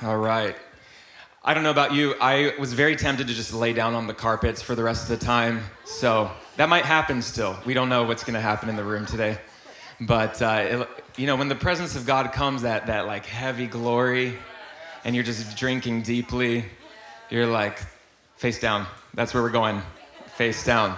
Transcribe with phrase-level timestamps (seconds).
[0.00, 0.54] All right.
[1.42, 2.14] I don't know about you.
[2.20, 5.18] I was very tempted to just lay down on the carpets for the rest of
[5.18, 5.60] the time.
[5.84, 7.56] So that might happen still.
[7.66, 9.38] We don't know what's going to happen in the room today.
[10.00, 13.66] But, uh, it, you know, when the presence of God comes, that, that like heavy
[13.66, 14.38] glory,
[15.04, 16.64] and you're just drinking deeply,
[17.28, 17.80] you're like,
[18.36, 18.86] face down.
[19.14, 19.82] That's where we're going,
[20.36, 20.96] face down.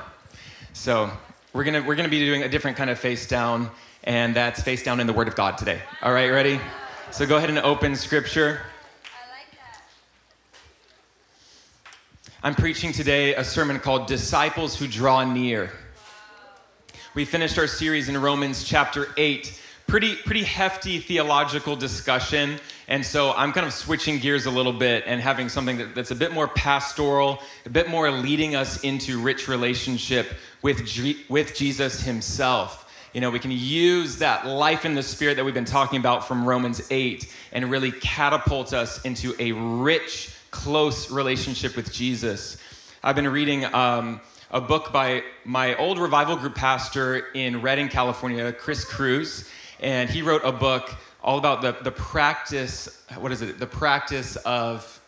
[0.74, 1.10] So
[1.54, 3.70] we're going to we're gonna be doing a different kind of face down,
[4.04, 5.80] and that's face down in the Word of God today.
[6.02, 6.60] All right, ready?
[7.12, 8.60] So go ahead and open Scripture.
[12.42, 15.70] I'm preaching today a sermon called Disciples Who Draw Near.
[17.14, 19.60] We finished our series in Romans chapter 8.
[19.86, 22.58] Pretty, pretty hefty theological discussion.
[22.88, 26.12] And so I'm kind of switching gears a little bit and having something that, that's
[26.12, 30.32] a bit more pastoral, a bit more leading us into rich relationship
[30.62, 32.90] with, G- with Jesus himself.
[33.12, 36.26] You know, we can use that life in the spirit that we've been talking about
[36.26, 42.56] from Romans 8 and really catapult us into a rich close relationship with Jesus.
[43.02, 44.20] I've been reading um,
[44.50, 49.48] a book by my old revival group pastor in Redding, California, Chris Cruz,
[49.80, 53.58] and he wrote a book all about the, the practice, what is it?
[53.58, 55.00] The practice of,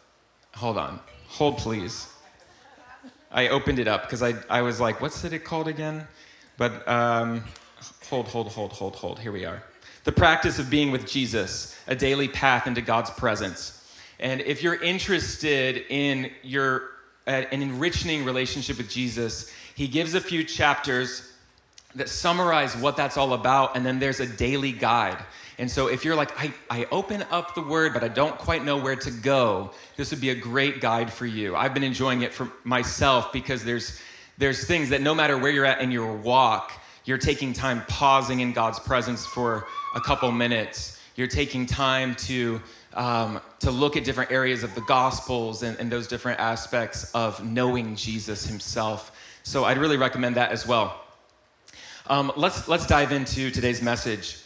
[0.55, 2.09] hold on, hold please.
[3.31, 6.07] I opened it up because I, I was like, what's it called again?
[6.59, 7.43] But um,
[8.09, 9.19] hold, hold, hold, hold, hold.
[9.19, 9.63] Here we are.
[10.05, 13.82] The practice of being with Jesus, a daily path into God's presence.
[14.21, 16.91] And if you're interested in your
[17.27, 21.33] uh, an enriching relationship with Jesus, he gives a few chapters
[21.95, 25.19] that summarize what that's all about, and then there's a daily guide.
[25.59, 28.65] And so if you're like, I, I open up the word, but I don't quite
[28.65, 31.55] know where to go, this would be a great guide for you.
[31.55, 34.01] I've been enjoying it for myself because there's
[34.39, 36.73] there's things that no matter where you're at in your walk,
[37.05, 40.99] you're taking time pausing in God's presence for a couple minutes.
[41.17, 42.61] You're taking time to
[42.95, 47.45] um, to look at different areas of the Gospels and, and those different aspects of
[47.45, 49.13] knowing Jesus himself.
[49.45, 51.01] So I'd really recommend that as well.
[52.09, 54.39] Um, let's, let's dive into today's message.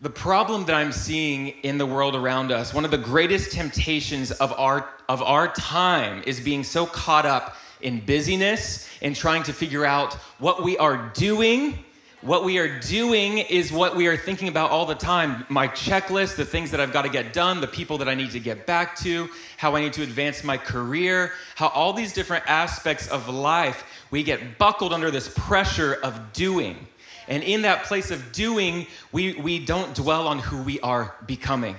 [0.00, 4.30] The problem that I'm seeing in the world around us, one of the greatest temptations
[4.30, 9.52] of our, of our time is being so caught up in busyness and trying to
[9.52, 11.84] figure out what we are doing
[12.26, 16.34] what we are doing is what we are thinking about all the time my checklist,
[16.34, 18.66] the things that I've got to get done, the people that I need to get
[18.66, 23.28] back to, how I need to advance my career, how all these different aspects of
[23.28, 26.88] life, we get buckled under this pressure of doing.
[27.28, 31.76] And in that place of doing, we, we don't dwell on who we are becoming.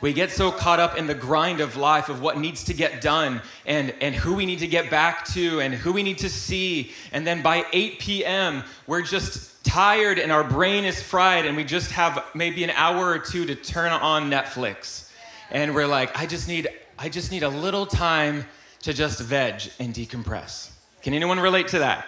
[0.00, 3.00] We get so caught up in the grind of life of what needs to get
[3.00, 6.28] done and, and who we need to get back to and who we need to
[6.28, 6.92] see.
[7.12, 11.64] And then by 8 p.m., we're just tired and our brain is fried and we
[11.64, 15.10] just have maybe an hour or two to turn on Netflix.
[15.50, 16.68] And we're like, I just need,
[16.98, 18.44] I just need a little time
[18.82, 20.70] to just veg and decompress.
[21.02, 22.06] Can anyone relate to that?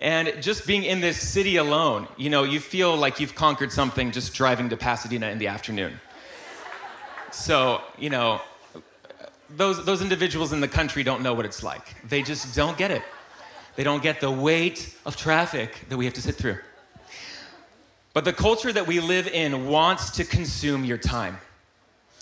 [0.00, 4.10] And just being in this city alone, you know, you feel like you've conquered something
[4.10, 6.00] just driving to Pasadena in the afternoon.
[7.32, 8.40] So, you know,
[9.56, 11.94] those, those individuals in the country don't know what it's like.
[12.08, 13.02] They just don't get it.
[13.76, 16.58] They don't get the weight of traffic that we have to sit through.
[18.12, 21.38] But the culture that we live in wants to consume your time.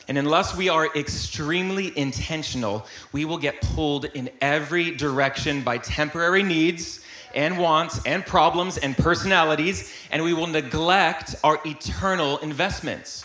[0.06, 6.42] And unless we are extremely intentional, we will get pulled in every direction by temporary
[6.42, 7.00] needs
[7.34, 13.24] and wants and problems and personalities, and we will neglect our eternal investments.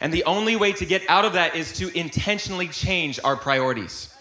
[0.00, 4.14] And the only way to get out of that is to intentionally change our priorities.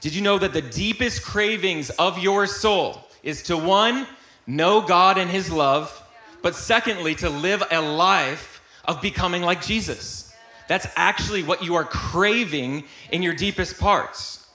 [0.00, 4.06] Did you know that the deepest cravings of your soul is to one,
[4.46, 6.02] know God and His love,
[6.42, 10.32] but secondly, to live a life of becoming like Jesus?
[10.68, 14.46] That's actually what you are craving in your deepest parts.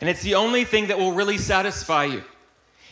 [0.00, 2.22] And it's the only thing that will really satisfy you.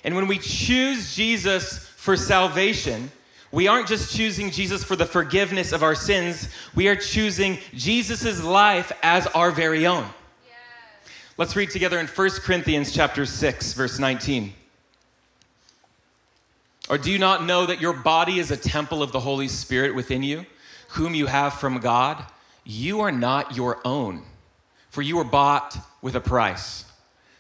[0.03, 3.11] And when we choose Jesus for salvation,
[3.55, 8.43] we aren't just choosing Jesus for the forgiveness of our sins, we are choosing Jesus'
[8.43, 10.05] life as our very own.
[11.37, 14.53] Let's read together in 1 Corinthians chapter 6 verse 19.
[16.89, 19.95] Or do you not know that your body is a temple of the Holy Spirit
[19.95, 20.47] within you,
[20.89, 22.25] whom you have from God?
[22.65, 24.25] You are not your own,
[24.91, 26.87] for you were bought with a price.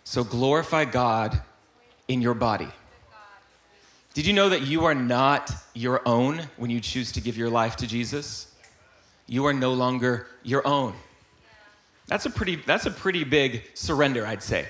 [0.04, 1.42] So glorify God
[2.06, 2.68] in your body.
[4.14, 7.50] Did you know that you are not your own when you choose to give your
[7.50, 8.46] life to Jesus?
[9.26, 10.94] You are no longer your own.
[12.06, 14.66] That's a pretty, that's a pretty big surrender, I'd say.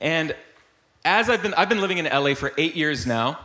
[0.00, 0.34] And
[1.04, 3.40] as I've been, I've been living in LA for eight years now,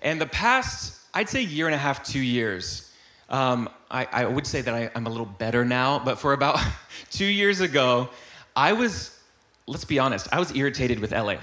[0.00, 2.90] and the past, I'd say year and a half, two years,
[3.28, 6.58] Um, I, I, would say that I, I'm a little better now, but for about
[7.10, 8.08] two years ago,
[8.56, 9.18] I was,
[9.66, 11.36] let's be honest, I was irritated with LA.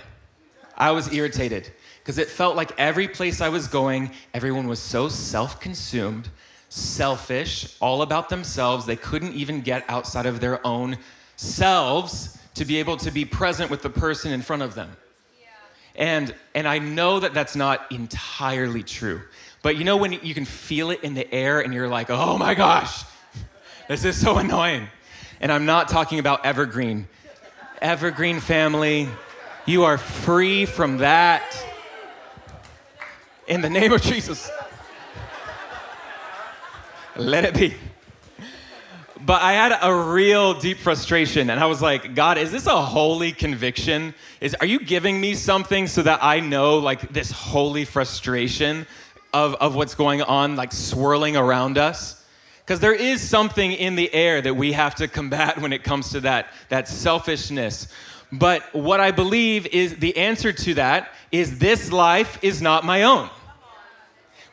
[0.75, 1.71] I was irritated
[2.09, 6.27] because it felt like every place I was going, everyone was so self consumed,
[6.69, 8.87] selfish, all about themselves.
[8.87, 10.97] They couldn't even get outside of their own
[11.35, 14.89] selves to be able to be present with the person in front of them.
[15.95, 19.21] And, and I know that that's not entirely true.
[19.61, 22.39] But you know when you can feel it in the air and you're like, oh
[22.39, 23.03] my gosh,
[23.87, 24.87] this is so annoying.
[25.41, 27.07] And I'm not talking about Evergreen.
[27.83, 29.07] Evergreen family,
[29.67, 31.67] you are free from that.
[33.49, 34.47] In the name of Jesus.
[37.15, 37.73] Let it be.
[39.19, 42.79] But I had a real deep frustration, and I was like, God, is this a
[42.79, 44.13] holy conviction?
[44.39, 48.85] Is, are you giving me something so that I know, like, this holy frustration
[49.33, 52.23] of, of what's going on, like, swirling around us?
[52.59, 56.11] Because there is something in the air that we have to combat when it comes
[56.11, 57.87] to that, that selfishness.
[58.31, 63.01] But what I believe is the answer to that is this life is not my
[63.01, 63.31] own.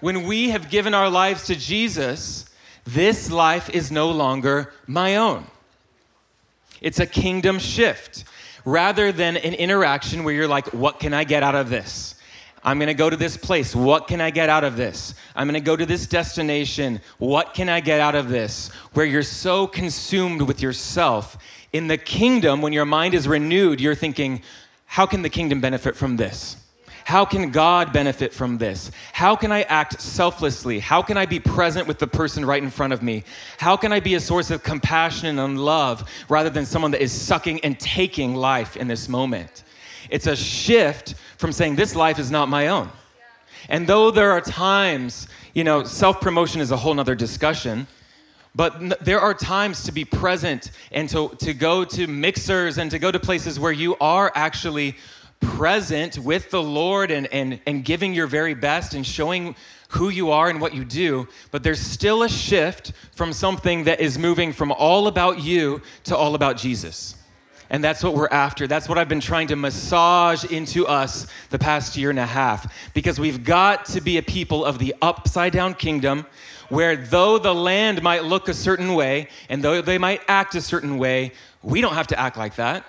[0.06, 2.48] When we have given our lives to Jesus,
[2.84, 5.48] this life is no longer my own.
[6.80, 8.22] It's a kingdom shift
[8.64, 12.14] rather than an interaction where you're like, what can I get out of this?
[12.62, 13.74] I'm gonna go to this place.
[13.74, 15.16] What can I get out of this?
[15.34, 17.00] I'm gonna go to this destination.
[17.18, 18.68] What can I get out of this?
[18.92, 21.36] Where you're so consumed with yourself.
[21.72, 24.42] In the kingdom, when your mind is renewed, you're thinking,
[24.84, 26.58] how can the kingdom benefit from this?
[27.06, 28.90] How can God benefit from this?
[29.12, 30.80] How can I act selflessly?
[30.80, 33.22] How can I be present with the person right in front of me?
[33.58, 37.12] How can I be a source of compassion and love rather than someone that is
[37.12, 39.62] sucking and taking life in this moment?
[40.10, 42.90] It's a shift from saying, This life is not my own.
[43.68, 47.86] And though there are times, you know, self promotion is a whole nother discussion.
[48.56, 52.98] But there are times to be present and to, to go to mixers and to
[52.98, 54.96] go to places where you are actually
[55.40, 59.56] present with the Lord and, and, and giving your very best and showing
[59.88, 64.00] who you are and what you do, but there's still a shift from something that
[64.00, 67.14] is moving from all about you to all about Jesus.
[67.68, 68.66] And that's what we're after.
[68.66, 72.72] That's what I've been trying to massage into us the past year and a half.
[72.94, 76.26] Because we've got to be a people of the upside down kingdom
[76.68, 80.60] where though the land might look a certain way and though they might act a
[80.60, 81.32] certain way,
[81.62, 82.84] we don't have to act like that.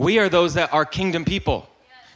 [0.00, 1.68] We are those that are kingdom people.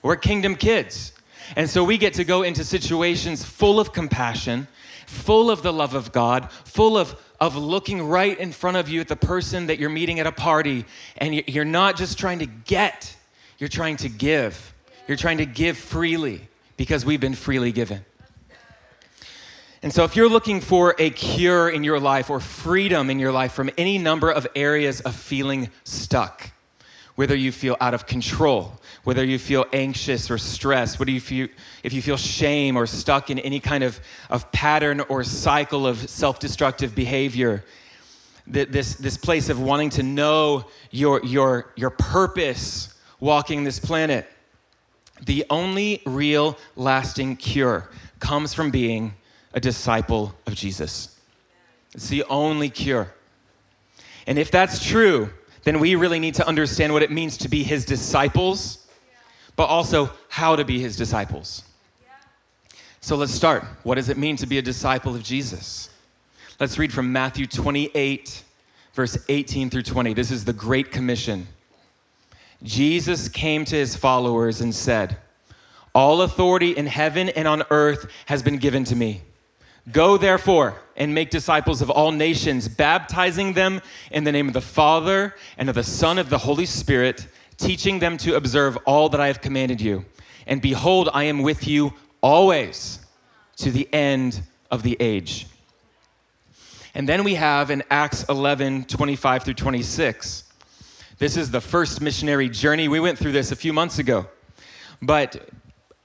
[0.03, 1.13] We're kingdom kids.
[1.55, 4.69] And so we get to go into situations full of compassion,
[5.07, 9.03] full of the love of God, full of, of looking right in front of you
[9.03, 10.87] at the person that you're meeting at a party.
[11.19, 13.15] And you're not just trying to get,
[13.59, 14.73] you're trying to give.
[15.07, 16.49] You're trying to give freely
[16.79, 18.03] because we've been freely given.
[19.83, 23.31] And so, if you're looking for a cure in your life or freedom in your
[23.33, 26.54] life from any number of areas of feeling stuck,
[27.17, 31.49] whether you feel out of control, whether you feel anxious or stressed, whether you feel,
[31.83, 34.01] if you feel shame or stuck in any kind of,
[34.31, 37.65] of pattern or cycle of self destructive behavior,
[38.47, 44.29] this, this place of wanting to know your, your, your purpose walking this planet,
[45.25, 49.15] the only real lasting cure comes from being
[49.53, 51.19] a disciple of Jesus.
[51.95, 53.15] It's the only cure.
[54.27, 55.31] And if that's true,
[55.65, 58.87] then we really need to understand what it means to be his disciples,
[59.57, 61.65] but also how to be his disciples.
[63.01, 63.65] So let's start.
[63.83, 65.91] What does it mean to be a disciple of Jesus?
[66.61, 68.45] Let's read from Matthew 28,
[68.95, 70.15] verse 18 through 20.
[70.15, 71.49] This is the Great Commission.
[72.63, 75.19] Jesus came to his followers and said,
[75.95, 79.23] All authority in heaven and on earth has been given to me.
[79.91, 84.61] Go therefore and make disciples of all nations, baptizing them in the name of the
[84.61, 89.21] Father and of the Son of the Holy Spirit, teaching them to observe all that
[89.21, 90.05] I have commanded you.
[90.47, 93.01] And behold, I am with you always
[93.57, 95.47] to the end of the age.
[96.95, 100.45] And then we have in Acts 11 25 through 26.
[101.19, 102.89] This is the first missionary journey.
[102.89, 104.27] We went through this a few months ago.
[105.03, 105.49] But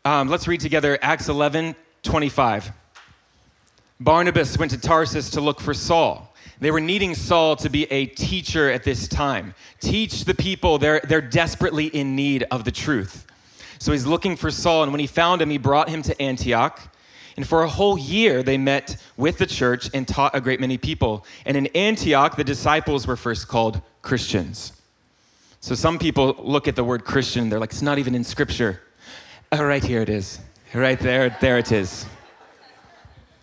[0.03, 2.71] um, let's read together Acts 11 25.
[3.99, 6.33] Barnabas went to Tarsus to look for Saul.
[6.59, 9.53] They were needing Saul to be a teacher at this time.
[9.79, 13.25] Teach the people, they're, they're desperately in need of the truth.
[13.77, 16.81] So he's looking for Saul, and when he found him, he brought him to Antioch.
[17.37, 20.77] And for a whole year, they met with the church and taught a great many
[20.77, 21.25] people.
[21.45, 24.73] And in Antioch, the disciples were first called Christians.
[25.61, 28.81] So some people look at the word Christian, they're like, it's not even in scripture.
[29.51, 30.39] Oh, right here it is.
[30.73, 32.05] Right there, there it is.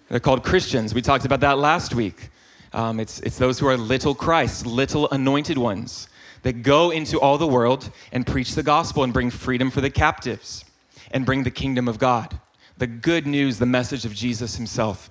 [0.08, 0.94] They're called Christians.
[0.94, 2.30] We talked about that last week.
[2.72, 6.08] Um, it's, it's those who are little Christ, little anointed ones
[6.42, 9.90] that go into all the world and preach the gospel and bring freedom for the
[9.90, 10.64] captives
[11.10, 12.38] and bring the kingdom of God,
[12.78, 15.10] the good news, the message of Jesus himself.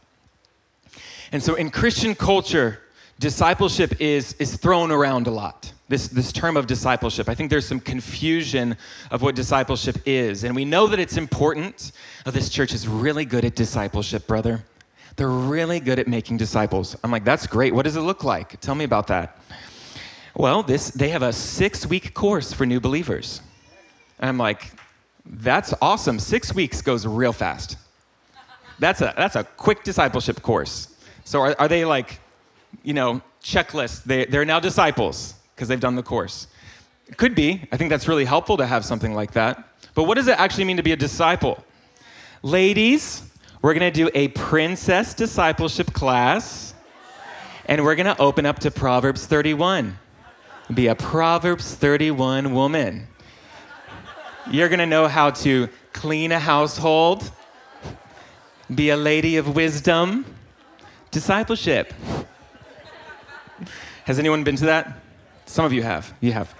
[1.31, 2.81] And so in Christian culture,
[3.19, 5.73] discipleship is, is thrown around a lot.
[5.87, 7.29] This, this term of discipleship.
[7.29, 8.77] I think there's some confusion
[9.11, 10.43] of what discipleship is.
[10.43, 11.91] And we know that it's important.
[12.25, 14.63] Oh, this church is really good at discipleship, brother.
[15.15, 16.95] They're really good at making disciples.
[17.03, 17.73] I'm like, that's great.
[17.73, 18.59] What does it look like?
[18.59, 19.39] Tell me about that.
[20.35, 23.41] Well, this they have a six week course for new believers.
[24.19, 24.71] And I'm like,
[25.25, 26.19] that's awesome.
[26.19, 27.77] Six weeks goes real fast.
[28.79, 30.93] That's a that's a quick discipleship course.
[31.23, 32.19] So are, are they like,
[32.83, 34.03] you know, checklist?
[34.03, 36.47] They, they're now disciples because they've done the course.
[37.15, 37.67] Could be.
[37.71, 39.63] I think that's really helpful to have something like that.
[39.93, 41.63] But what does it actually mean to be a disciple?
[42.43, 43.23] Ladies,
[43.65, 46.75] we're going to do a princess discipleship class,
[47.65, 49.97] and we're going to open up to Proverbs 31.
[50.71, 53.07] Be a Proverbs 31 woman.
[54.51, 57.31] You're going to know how to clean a household,
[58.75, 60.27] be a lady of wisdom,
[61.09, 61.91] discipleship.
[64.03, 64.95] Has anyone been to that?
[65.47, 66.13] Some of you have.
[66.21, 66.53] You have.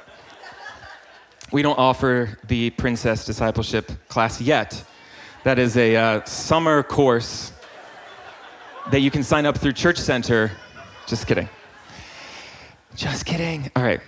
[1.52, 4.84] We don't offer the princess discipleship class yet.
[5.46, 7.54] That is a uh, summer course
[8.90, 10.52] that you can sign up through Church Center.
[11.06, 11.48] Just kidding.
[12.96, 13.70] Just kidding.
[13.76, 14.00] All right.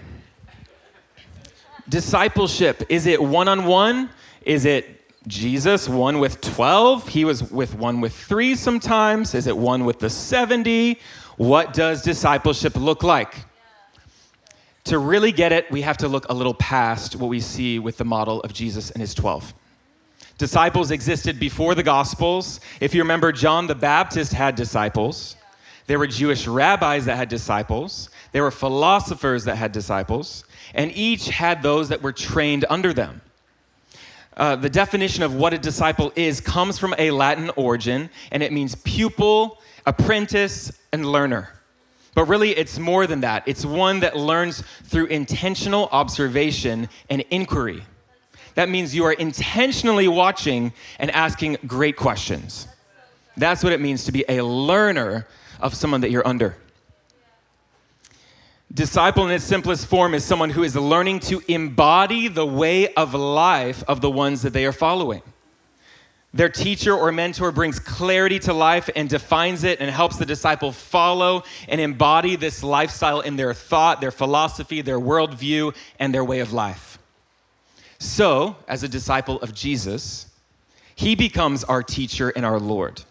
[1.87, 4.09] Discipleship is it one on one?
[4.41, 7.07] Is it Jesus, one with 12?
[7.07, 9.35] He was with one with three sometimes.
[9.35, 10.99] Is it one with the 70?
[11.35, 13.45] What does discipleship look like?
[14.85, 17.97] To really get it, we have to look a little past what we see with
[17.97, 19.53] the model of Jesus and his 12.
[20.37, 22.59] Disciples existed before the Gospels.
[22.79, 25.35] If you remember, John the Baptist had disciples.
[25.87, 28.09] There were Jewish rabbis that had disciples.
[28.33, 30.43] There were philosophers that had disciples.
[30.75, 33.21] And each had those that were trained under them.
[34.35, 38.53] Uh, the definition of what a disciple is comes from a Latin origin, and it
[38.53, 41.49] means pupil, apprentice, and learner.
[42.13, 43.43] But really, it's more than that.
[43.47, 47.83] It's one that learns through intentional observation and inquiry.
[48.57, 52.67] That means you are intentionally watching and asking great questions.
[53.37, 55.27] That's what it means to be a learner
[55.59, 56.57] of someone that you're under.
[58.73, 63.13] Disciple in its simplest form is someone who is learning to embody the way of
[63.13, 65.21] life of the ones that they are following.
[66.33, 70.71] Their teacher or mentor brings clarity to life and defines it and helps the disciple
[70.71, 76.39] follow and embody this lifestyle in their thought, their philosophy, their worldview, and their way
[76.39, 76.96] of life.
[77.99, 80.27] So, as a disciple of Jesus,
[80.95, 83.03] he becomes our teacher and our Lord.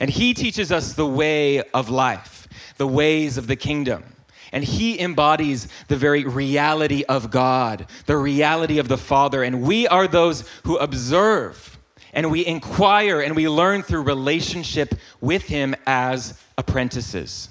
[0.00, 4.04] And he teaches us the way of life, the ways of the kingdom.
[4.52, 9.42] And he embodies the very reality of God, the reality of the Father.
[9.42, 11.74] And we are those who observe
[12.14, 17.48] and we inquire and we learn through relationship with him as apprentices.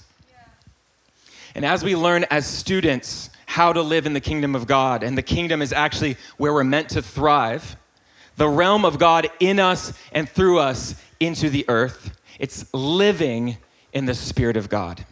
[1.53, 5.03] And as we learn as students, how to live in the kingdom of God.
[5.03, 7.75] And the kingdom is actually where we're meant to thrive.
[8.35, 12.19] The realm of God in us and through us into the earth.
[12.39, 13.57] It's living
[13.93, 15.05] in the Spirit of God.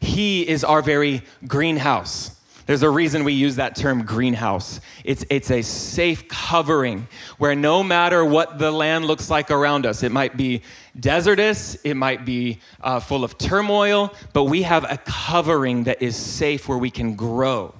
[0.00, 2.37] He is our very greenhouse.
[2.68, 4.82] There's a reason we use that term greenhouse.
[5.02, 7.08] It's, it's a safe covering
[7.38, 10.60] where no matter what the land looks like around us, it might be
[11.00, 16.14] desertous, it might be uh, full of turmoil, but we have a covering that is
[16.14, 17.72] safe where we can grow.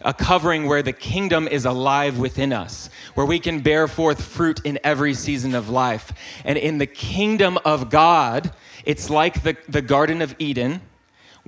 [0.00, 4.62] A covering where the kingdom is alive within us, where we can bear forth fruit
[4.64, 6.12] in every season of life.
[6.46, 8.54] And in the kingdom of God,
[8.86, 10.80] it's like the, the Garden of Eden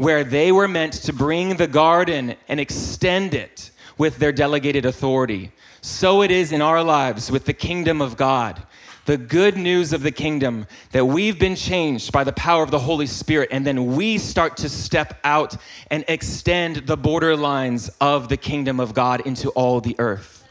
[0.03, 5.53] where they were meant to bring the garden and extend it with their delegated authority.
[5.81, 8.61] So it is in our lives with the kingdom of God.
[9.05, 12.81] The good news of the kingdom that we've been changed by the power of the
[12.81, 15.57] Holy Spirit, and then we start to step out
[15.89, 20.45] and extend the borderlines of the kingdom of God into all the earth.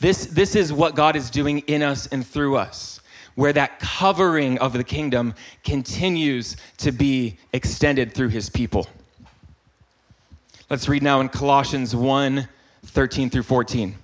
[0.00, 2.95] This, this is what God is doing in us and through us
[3.36, 8.88] where that covering of the kingdom continues to be extended through his people.
[10.68, 12.48] Let's read now in Colossians 1
[12.84, 13.96] 13 through 14.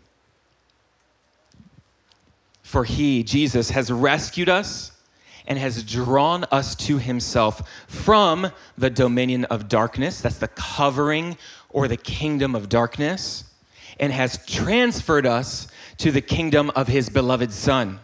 [2.63, 4.93] For he, Jesus, has rescued us
[5.47, 11.37] and has drawn us to himself from the dominion of darkness, that's the covering
[11.71, 13.45] or the kingdom of darkness,
[13.99, 17.99] and has transferred us to the kingdom of his beloved Son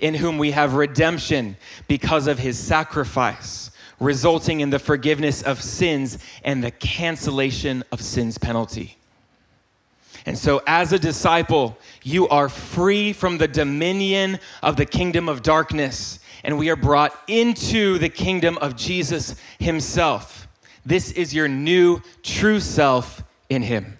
[0.00, 1.56] in whom we have redemption
[1.88, 8.38] because of his sacrifice, resulting in the forgiveness of sins and the cancellation of sin's
[8.38, 8.96] penalty.
[10.26, 15.42] And so, as a disciple, you are free from the dominion of the kingdom of
[15.42, 20.48] darkness, and we are brought into the kingdom of Jesus himself.
[20.84, 23.96] This is your new true self in him.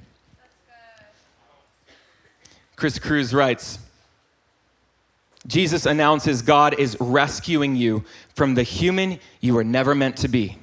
[2.75, 3.79] Chris Cruz writes
[5.47, 10.59] Jesus announces God is rescuing you from the human you were never meant to be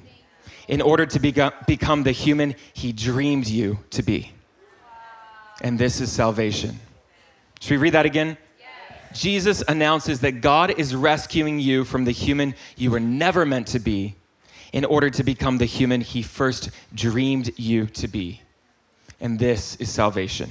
[0.68, 4.32] in order to become the human he dreamed you to be.
[5.60, 6.78] And this is salvation.
[7.60, 8.36] Should we read that again?
[8.58, 9.20] Yes.
[9.20, 13.78] Jesus announces that God is rescuing you from the human you were never meant to
[13.78, 14.16] be
[14.72, 18.42] in order to become the human he first dreamed you to be.
[19.20, 20.50] And this is salvation.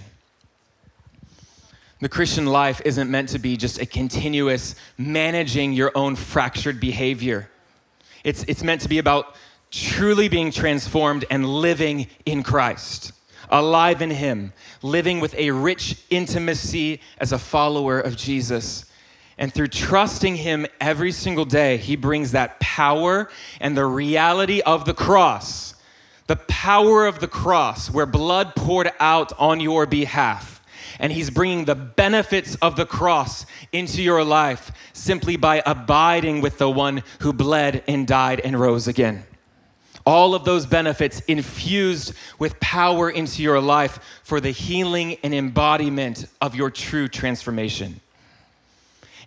[2.03, 7.50] The Christian life isn't meant to be just a continuous managing your own fractured behavior.
[8.25, 9.38] It's, it's meant to be about
[9.72, 13.13] truly being transformed and living in Christ,
[13.50, 18.83] alive in Him, living with a rich intimacy as a follower of Jesus.
[19.38, 23.29] And through trusting Him every single day, He brings that power
[23.62, 25.74] and the reality of the cross,
[26.27, 30.52] the power of the cross, where blood poured out on your behalf
[31.03, 36.57] and He's bringing the benefits of the cross into your life simply by abiding with
[36.57, 39.25] the one who bled and died and rose again.
[40.05, 46.25] All of those benefits infused with power into your life for the healing and embodiment
[46.39, 48.00] of your true transformation.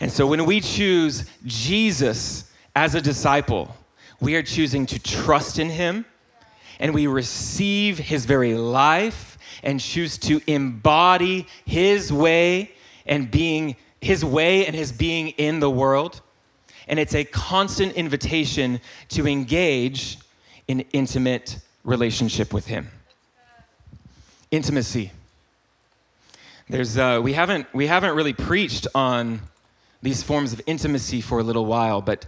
[0.00, 3.76] And so when we choose Jesus as a disciple,
[4.18, 6.06] we are choosing to trust in him
[6.80, 9.35] and we receive his very life
[9.66, 12.70] and choose to embody his way
[13.04, 16.20] and being his way and his being in the world.
[16.86, 20.18] And it's a constant invitation to engage
[20.68, 22.88] in intimate relationship with him.
[24.52, 25.10] Intimacy.
[26.68, 29.40] There's, uh, we, haven't, we haven't really preached on
[30.00, 32.24] these forms of intimacy for a little while, but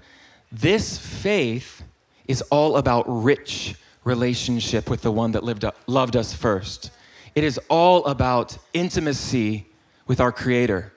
[0.51, 1.83] this faith
[2.27, 6.91] is all about rich relationship with the one that lived, loved us first.
[7.35, 9.67] It is all about intimacy
[10.07, 10.93] with our Creator,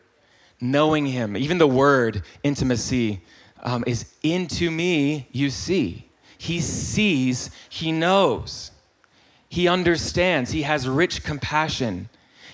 [0.59, 1.35] knowing Him.
[1.37, 3.21] Even the word intimacy
[3.61, 6.09] um, is into me, you see.
[6.37, 8.71] He sees, He knows,
[9.49, 12.09] He understands, He has rich compassion.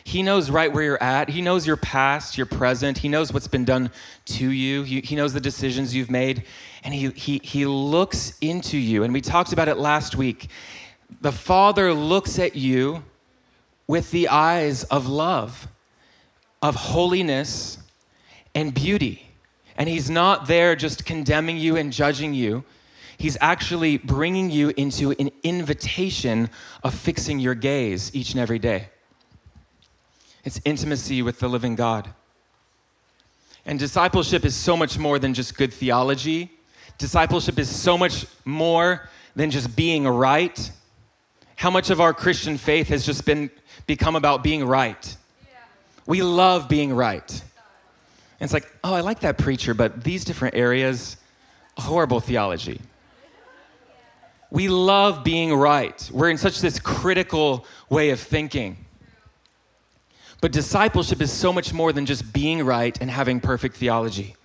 [0.07, 1.27] He knows right where you're at.
[1.27, 2.99] He knows your past, your present.
[2.99, 3.91] He knows what's been done
[4.27, 4.83] to you.
[4.83, 6.45] He, he knows the decisions you've made.
[6.85, 9.03] And he, he, he looks into you.
[9.03, 10.47] And we talked about it last week.
[11.19, 13.03] The Father looks at you
[13.87, 15.67] with the eyes of love,
[16.61, 17.77] of holiness,
[18.53, 19.29] and beauty.
[19.77, 22.63] And He's not there just condemning you and judging you.
[23.17, 26.49] He's actually bringing you into an invitation
[26.83, 28.89] of fixing your gaze each and every day.
[30.43, 32.09] It's intimacy with the living God.
[33.65, 36.51] And discipleship is so much more than just good theology.
[36.97, 40.71] Discipleship is so much more than just being right.
[41.57, 43.49] How much of our Christian faith has just been
[43.85, 45.15] become about being right.
[46.05, 47.29] We love being right.
[48.39, 51.17] And it's like, oh, I like that preacher, but these different areas,
[51.77, 52.81] horrible theology.
[54.49, 56.09] We love being right.
[56.13, 58.77] We're in such this critical way of thinking.
[60.39, 64.35] But discipleship is so much more than just being right and having perfect theology.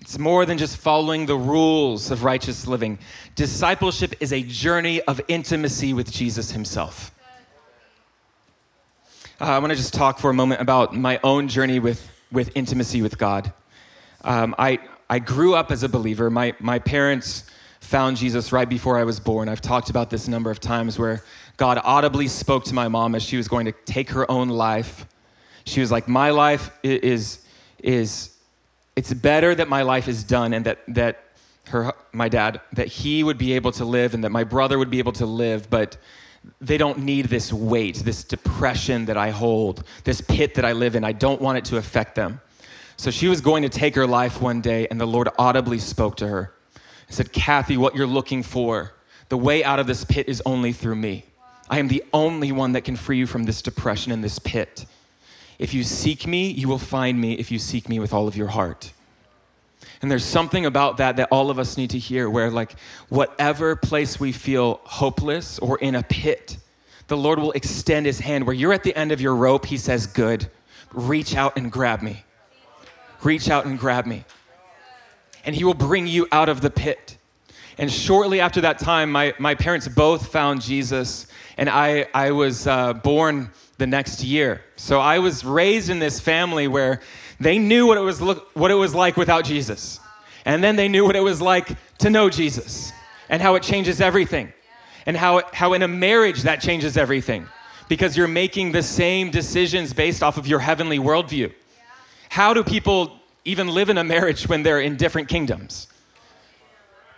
[0.00, 2.98] It's more than just following the rules of righteous living.
[3.36, 7.12] Discipleship is a journey of intimacy with Jesus himself.
[9.42, 12.52] Uh, I want to just talk for a moment about my own journey with, with
[12.54, 13.52] intimacy with God.
[14.22, 14.78] Um, I,
[15.10, 16.30] I grew up as a believer.
[16.30, 17.50] My, my parents
[17.80, 19.48] found Jesus right before I was born.
[19.48, 21.24] I've talked about this a number of times where
[21.56, 25.06] God audibly spoke to my mom as she was going to take her own life.
[25.64, 27.44] She was like, My life is,
[27.82, 28.36] is
[28.94, 31.18] it's better that my life is done and that, that
[31.66, 34.90] her, my dad, that he would be able to live and that my brother would
[34.90, 35.96] be able to live, but
[36.60, 40.96] they don't need this weight, this depression that I hold, this pit that I live
[40.96, 41.04] in.
[41.04, 42.40] I don't want it to affect them.
[42.96, 46.16] So she was going to take her life one day, and the Lord audibly spoke
[46.16, 46.54] to her
[47.06, 48.92] and said, Kathy, what you're looking for,
[49.28, 51.24] the way out of this pit is only through me.
[51.68, 54.84] I am the only one that can free you from this depression and this pit.
[55.58, 58.36] If you seek me, you will find me if you seek me with all of
[58.36, 58.92] your heart.
[60.02, 62.74] And there's something about that that all of us need to hear where, like,
[63.08, 66.58] whatever place we feel hopeless or in a pit,
[67.06, 68.44] the Lord will extend his hand.
[68.44, 70.50] Where you're at the end of your rope, he says, Good,
[70.92, 72.24] reach out and grab me.
[73.22, 74.24] reach out and grab me.
[75.44, 77.16] And He will bring you out of the pit.
[77.78, 82.66] And shortly after that time, my, my parents both found Jesus, and I, I was
[82.66, 84.62] uh, born the next year.
[84.76, 87.00] So I was raised in this family where
[87.42, 90.00] they knew what it was, look, what it was like without Jesus.
[90.44, 92.92] And then they knew what it was like to know Jesus
[93.28, 94.52] and how it changes everything.
[95.06, 97.46] And how, how in a marriage that changes everything
[97.88, 101.52] because you're making the same decisions based off of your heavenly worldview.
[102.28, 105.88] How do people even live in a marriage when they're in different kingdoms?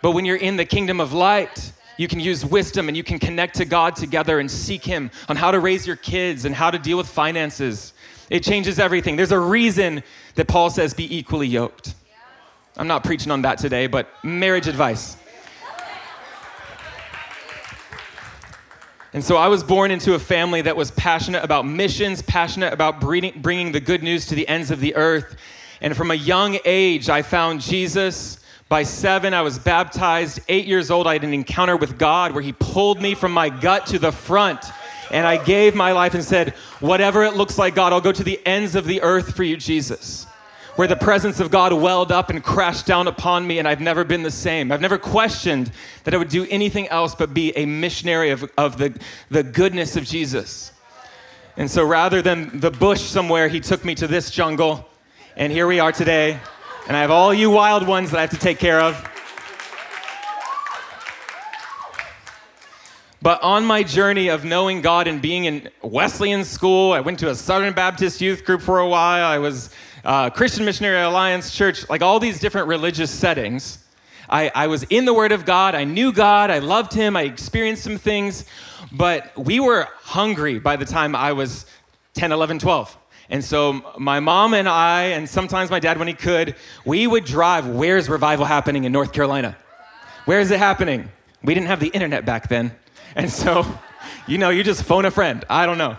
[0.01, 3.19] But when you're in the kingdom of light, you can use wisdom and you can
[3.19, 6.69] connect to God together and seek Him on how to raise your kids and how
[6.69, 7.93] to deal with finances.
[8.29, 9.15] It changes everything.
[9.15, 10.03] There's a reason
[10.35, 11.93] that Paul says, be equally yoked.
[12.77, 15.17] I'm not preaching on that today, but marriage advice.
[19.13, 22.99] And so I was born into a family that was passionate about missions, passionate about
[22.99, 25.37] bringing the good news to the ends of the earth.
[25.79, 28.39] And from a young age, I found Jesus.
[28.67, 30.41] By seven, I was baptized.
[30.49, 33.47] Eight years old, I had an encounter with God where He pulled me from my
[33.47, 34.65] gut to the front.
[35.11, 38.23] And I gave my life and said, Whatever it looks like, God, I'll go to
[38.23, 40.25] the ends of the earth for you, Jesus.
[40.75, 44.03] Where the presence of God welled up and crashed down upon me, and I've never
[44.03, 44.71] been the same.
[44.71, 45.71] I've never questioned
[46.03, 48.97] that I would do anything else but be a missionary of, of the,
[49.29, 50.73] the goodness of Jesus.
[51.55, 54.85] And so rather than the bush somewhere, He took me to this jungle,
[55.37, 56.39] and here we are today.
[56.87, 59.14] And I have all you wild ones that I have to take care of.
[63.25, 67.31] But on my journey of knowing God and being in Wesleyan school, I went to
[67.31, 69.25] a Southern Baptist youth group for a while.
[69.25, 69.71] I was
[70.03, 73.79] uh, Christian Missionary Alliance Church, like all these different religious settings.
[74.29, 75.73] I, I was in the Word of God.
[75.73, 76.51] I knew God.
[76.51, 77.17] I loved Him.
[77.17, 78.45] I experienced some things.
[78.91, 81.65] But we were hungry by the time I was
[82.13, 82.95] 10, 11, 12.
[83.31, 86.53] And so my mom and I, and sometimes my dad when he could,
[86.85, 87.65] we would drive.
[87.67, 89.57] Where's revival happening in North Carolina?
[90.25, 91.09] Where is it happening?
[91.41, 92.75] We didn't have the internet back then.
[93.17, 93.65] And so,
[94.27, 95.45] you know, you just phone a friend.
[95.49, 95.95] I don't know.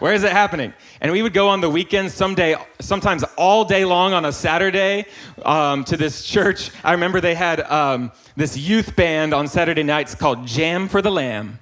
[0.00, 0.74] Where is it happening?
[1.00, 5.06] And we would go on the weekends, someday, sometimes all day long on a Saturday,
[5.44, 6.72] um, to this church.
[6.82, 11.10] I remember they had um, this youth band on Saturday nights called Jam for the
[11.10, 11.60] Lamb.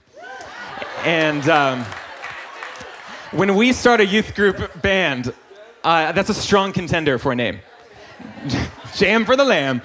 [1.05, 1.85] And um,
[3.33, 5.35] when we start a youth group band,
[5.85, 7.61] uh, that's a strong contender for a name.
[8.95, 9.83] Jam for the Lamb.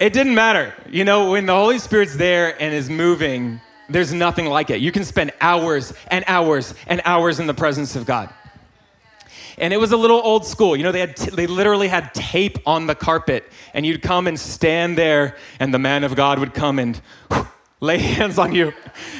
[0.00, 0.72] It didn't matter.
[0.88, 3.60] You know, when the Holy Spirit's there and is moving,
[3.90, 4.80] there's nothing like it.
[4.80, 8.32] You can spend hours and hours and hours in the presence of God.
[9.58, 10.74] And it was a little old school.
[10.74, 14.26] You know, they, had t- they literally had tape on the carpet, and you'd come
[14.26, 16.98] and stand there, and the man of God would come and
[17.80, 18.72] lay hands on you.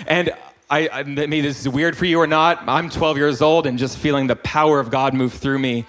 [0.07, 0.33] And
[0.71, 2.63] I, I maybe this is weird for you or not.
[2.67, 5.85] I'm 12 years old and just feeling the power of God move through me,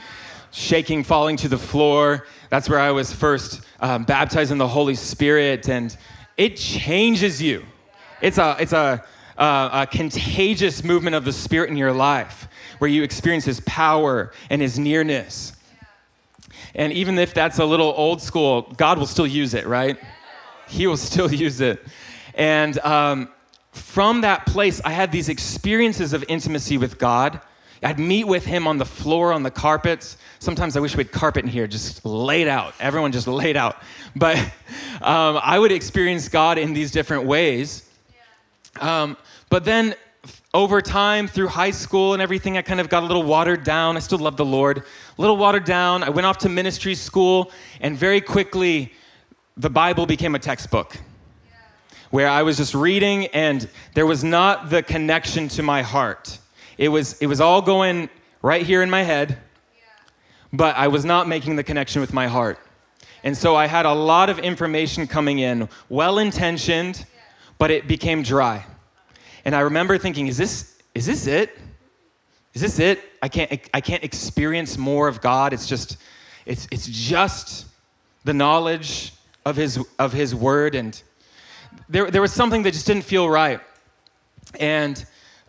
[0.52, 2.26] shaking, falling to the floor.
[2.52, 5.96] That's where I was first um, baptized in the Holy Spirit, and
[6.36, 7.66] it changes you.
[8.22, 9.02] It's a it's a,
[9.38, 14.34] a, a contagious movement of the Spirit in your life, where you experience His power
[14.50, 15.54] and His nearness.
[16.76, 19.98] And even if that's a little old school, God will still use it, right?
[20.68, 21.82] He will still use it.
[22.36, 23.30] And um,
[23.72, 27.40] from that place, I had these experiences of intimacy with God.
[27.84, 30.18] I'd meet with him on the floor, on the carpets.
[30.40, 32.76] Sometimes I wish we had carpet in here, just laid out.
[32.80, 33.78] Everyone just laid out.
[34.16, 34.38] But
[35.02, 37.90] um, I would experience God in these different ways.
[38.80, 39.18] Um,
[39.50, 39.96] but then
[40.54, 43.98] over time, through high school and everything, I kind of got a little watered down.
[43.98, 44.80] I still love the Lord.
[45.18, 46.04] A little watered down.
[46.04, 48.94] I went off to ministry school, and very quickly,
[49.58, 50.98] the Bible became a textbook
[52.12, 56.40] where I was just reading and there was not the connection to my heart.
[56.82, 58.10] It was, it was all going
[58.42, 59.38] right here in my head,
[60.52, 62.58] but I was not making the connection with my heart.
[63.24, 67.06] And so I had a lot of information coming in, well intentioned,
[67.60, 68.66] but it became dry.
[69.46, 71.56] And I remember thinking, is this, is this it?
[72.56, 73.00] Is this it?
[73.22, 75.54] I can't, I can't experience more of God.
[75.54, 75.98] It's just,
[76.48, 77.68] it's, it's just
[78.24, 79.14] the knowledge
[79.46, 81.00] of his, of his word and
[81.88, 83.60] there, there was something that just didn't feel right.
[84.60, 85.06] And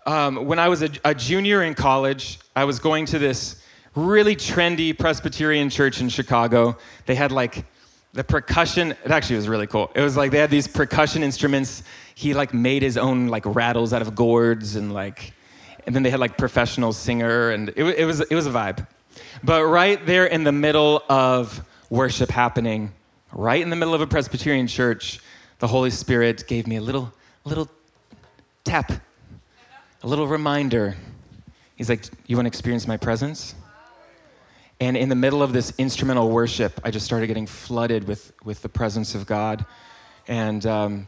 [0.07, 3.63] um, when I was a, a junior in college, I was going to this
[3.95, 6.77] really trendy Presbyterian church in Chicago.
[7.07, 7.65] They had like
[8.13, 9.91] the percussion, it actually was really cool.
[9.95, 11.83] It was like they had these percussion instruments.
[12.15, 15.33] He like made his own like rattles out of gourds and like,
[15.87, 18.87] and then they had like professional singer and it, it was, it was a vibe.
[19.43, 22.93] But right there in the middle of worship happening,
[23.33, 25.21] right in the middle of a Presbyterian church,
[25.59, 27.13] the Holy Spirit gave me a little,
[27.45, 27.69] little
[28.65, 28.93] tap,
[30.03, 30.97] a little reminder.
[31.77, 33.55] He's like, You want to experience my presence?
[34.81, 38.63] And in the middle of this instrumental worship, I just started getting flooded with, with
[38.63, 39.65] the presence of God.
[40.27, 41.07] And um,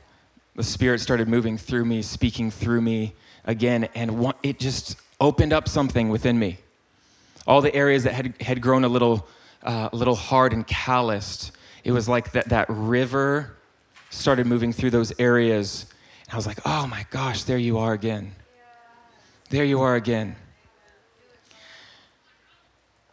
[0.54, 3.88] the Spirit started moving through me, speaking through me again.
[3.96, 6.58] And one, it just opened up something within me.
[7.48, 9.26] All the areas that had, had grown a little,
[9.64, 11.50] uh, a little hard and calloused,
[11.82, 13.56] it was like that, that river
[14.10, 15.86] started moving through those areas.
[16.26, 18.36] And I was like, oh my gosh, there you are again.
[19.50, 20.36] There you are again.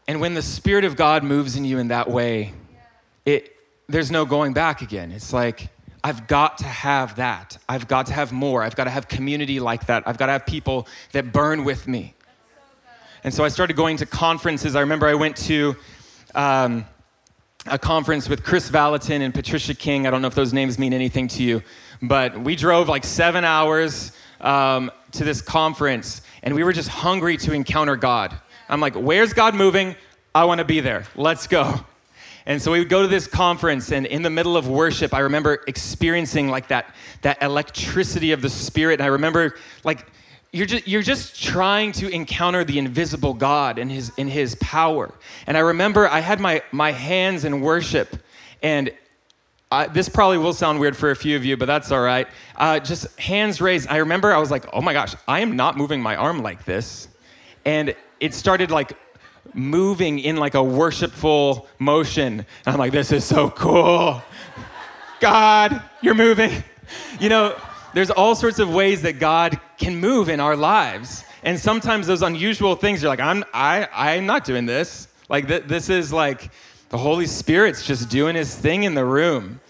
[0.07, 2.53] And when the Spirit of God moves in you in that way,
[3.25, 3.55] it,
[3.87, 5.11] there's no going back again.
[5.11, 5.69] It's like,
[6.03, 7.57] I've got to have that.
[7.69, 8.63] I've got to have more.
[8.63, 10.03] I've got to have community like that.
[10.07, 12.15] I've got to have people that burn with me.
[13.23, 14.75] And so I started going to conferences.
[14.75, 15.75] I remember I went to
[16.33, 16.85] um,
[17.67, 20.07] a conference with Kris Vallotton and Patricia King.
[20.07, 21.61] I don't know if those names mean anything to you,
[22.01, 27.37] but we drove like seven hours um, to this conference, and we were just hungry
[27.37, 28.35] to encounter God.
[28.67, 29.95] I'm like, where's God moving?
[30.33, 31.05] I want to be there.
[31.15, 31.85] Let's go.
[32.45, 35.19] And so we would go to this conference, and in the middle of worship, I
[35.19, 38.93] remember experiencing like that, that electricity of the Spirit.
[38.93, 40.07] And I remember like
[40.51, 45.13] you're just, you're just trying to encounter the invisible God in his, in his power.
[45.47, 48.17] And I remember I had my, my hands in worship,
[48.61, 48.91] and
[49.93, 52.27] This probably will sound weird for a few of you, but that's all right.
[52.57, 53.87] Uh, just hands raised.
[53.89, 56.65] I remember I was like, oh my gosh, I am not moving my arm like
[56.65, 57.07] this.
[57.63, 58.93] And it started like
[59.53, 62.39] moving in like a worshipful motion.
[62.39, 64.21] And I'm like, this is so cool.
[65.19, 66.63] God, you're moving.
[67.19, 67.55] You know,
[67.93, 71.23] there's all sorts of ways that God can move in our lives.
[71.43, 75.07] And sometimes those unusual things, you're like, I'm, I, I'm not doing this.
[75.29, 76.51] Like, th- this is like
[76.91, 79.61] the Holy Spirit's just doing his thing in the room.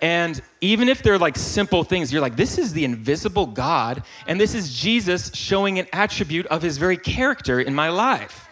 [0.00, 4.40] And even if they're like simple things, you're like, this is the invisible God, and
[4.40, 8.48] this is Jesus showing an attribute of his very character in my life.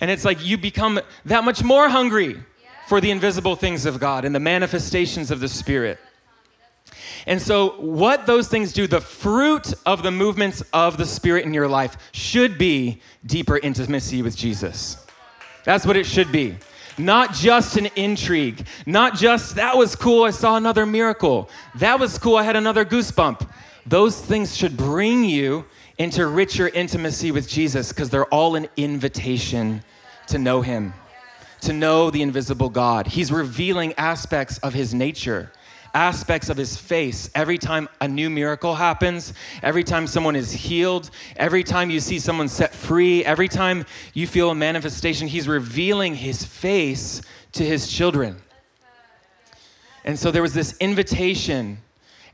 [0.00, 2.42] And it's like you become that much more hungry
[2.88, 5.98] for the invisible things of God and the manifestations of the Spirit.
[7.26, 11.54] And so, what those things do, the fruit of the movements of the Spirit in
[11.54, 15.06] your life should be deeper intimacy with Jesus.
[15.64, 16.56] That's what it should be.
[16.98, 21.48] Not just an intrigue, not just, that was cool, I saw another miracle.
[21.76, 23.48] That was cool, I had another goosebump.
[23.86, 25.64] Those things should bring you
[25.98, 29.82] into richer intimacy with Jesus because they're all an invitation
[30.28, 30.92] to know Him,
[31.62, 33.06] to know the invisible God.
[33.06, 35.50] He's revealing aspects of His nature
[35.94, 41.10] aspects of his face every time a new miracle happens, every time someone is healed,
[41.36, 46.14] every time you see someone set free, every time you feel a manifestation, he's revealing
[46.14, 47.20] his face
[47.52, 48.36] to his children.
[50.04, 51.78] And so there was this invitation.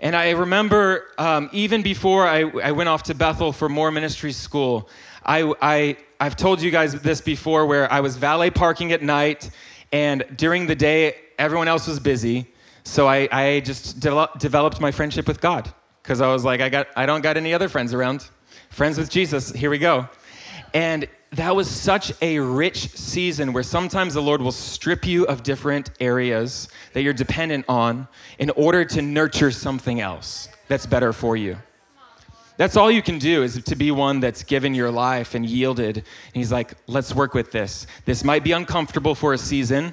[0.01, 4.33] And I remember um, even before I, I, went off to Bethel for more ministry
[4.33, 4.89] school,
[5.25, 9.51] I, I, I've told you guys this before where I was valet parking at night,
[9.93, 12.47] and during the day, everyone else was busy.
[12.89, 15.71] So I, I just de- developed my friendship with God
[16.03, 18.27] because I was like, I, got, I don't got any other friends around.
[18.71, 20.09] Friends with Jesus, here we go.
[20.73, 25.43] And that was such a rich season where sometimes the Lord will strip you of
[25.43, 31.37] different areas that you're dependent on in order to nurture something else that's better for
[31.37, 31.59] you.
[32.57, 35.99] That's all you can do is to be one that's given your life and yielded.
[35.99, 37.87] And he's like, let's work with this.
[38.07, 39.93] This might be uncomfortable for a season,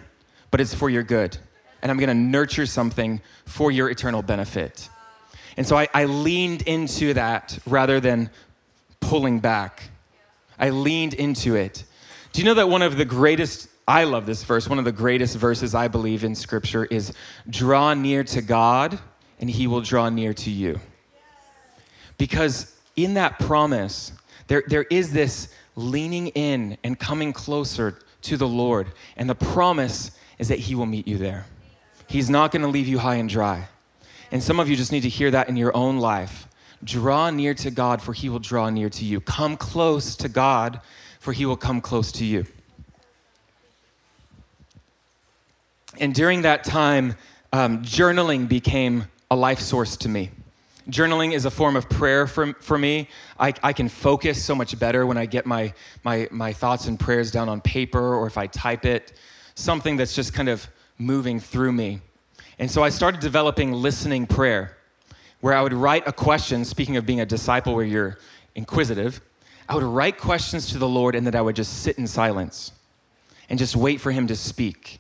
[0.49, 1.37] but it's for your good
[1.85, 4.89] and I'm going to nurture something for your eternal benefit.
[5.55, 8.31] And so I, I, leaned into that rather than
[8.99, 9.83] pulling back.
[10.57, 11.83] I leaned into it.
[12.33, 14.91] Do you know that one of the greatest, I love this verse, one of the
[14.91, 17.13] greatest verses I believe in Scripture is
[17.47, 18.97] draw near to God
[19.39, 20.79] and he will draw near to you.
[22.17, 24.11] Because in that promise,
[24.47, 28.87] there, there is this leaning in and coming closer to the Lord.
[29.17, 31.45] And the promise is that he will meet you there.
[32.07, 33.67] He's not going to leave you high and dry.
[34.31, 36.47] And some of you just need to hear that in your own life.
[36.83, 39.21] Draw near to God, for he will draw near to you.
[39.21, 40.81] Come close to God,
[41.19, 42.45] for he will come close to you.
[45.99, 47.15] And during that time,
[47.53, 50.31] um, journaling became a life source to me.
[50.89, 53.09] Journaling is a form of prayer for, for me.
[53.39, 56.99] I, I can focus so much better when I get my, my, my thoughts and
[56.99, 59.13] prayers down on paper or if I type it.
[59.55, 62.01] Something that's just kind of moving through me.
[62.59, 64.77] And so I started developing listening prayer,
[65.41, 68.17] where I would write a question, speaking of being a disciple where you're
[68.55, 69.21] inquisitive,
[69.67, 72.71] I would write questions to the Lord and then I would just sit in silence
[73.49, 74.99] and just wait for Him to speak.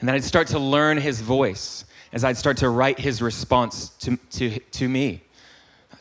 [0.00, 3.90] And then I'd start to learn His voice as I'd start to write His response
[4.00, 5.22] to, to, to me.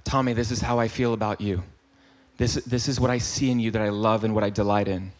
[0.03, 1.63] Tommy, this is how I feel about you.
[2.37, 4.87] This, this is what I see in you that I love and what I delight
[4.87, 5.11] in.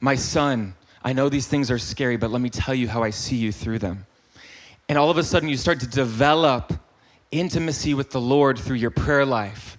[0.00, 0.74] My son,
[1.06, 3.52] I know these things are scary, but let me tell you how I see you
[3.52, 4.06] through them.
[4.88, 6.72] And all of a sudden, you start to develop
[7.30, 9.78] intimacy with the Lord through your prayer life.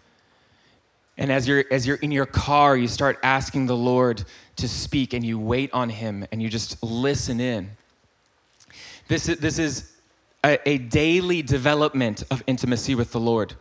[1.17, 4.23] And as you're, as you're in your car, you start asking the Lord
[4.55, 7.71] to speak and you wait on Him and you just listen in.
[9.09, 9.97] This is, this is
[10.45, 13.53] a, a daily development of intimacy with the Lord.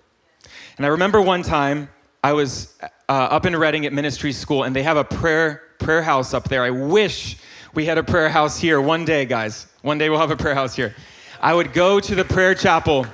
[0.77, 1.89] And I remember one time
[2.23, 6.03] I was uh, up in Redding at ministry school, and they have a prayer prayer
[6.03, 6.63] house up there.
[6.63, 7.37] I wish
[7.77, 9.67] we had a prayer house here one day, guys.
[9.83, 10.97] One day we'll have a prayer house here.
[11.43, 13.07] I would go to the prayer chapel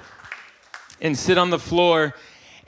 [1.00, 2.14] and sit on the floor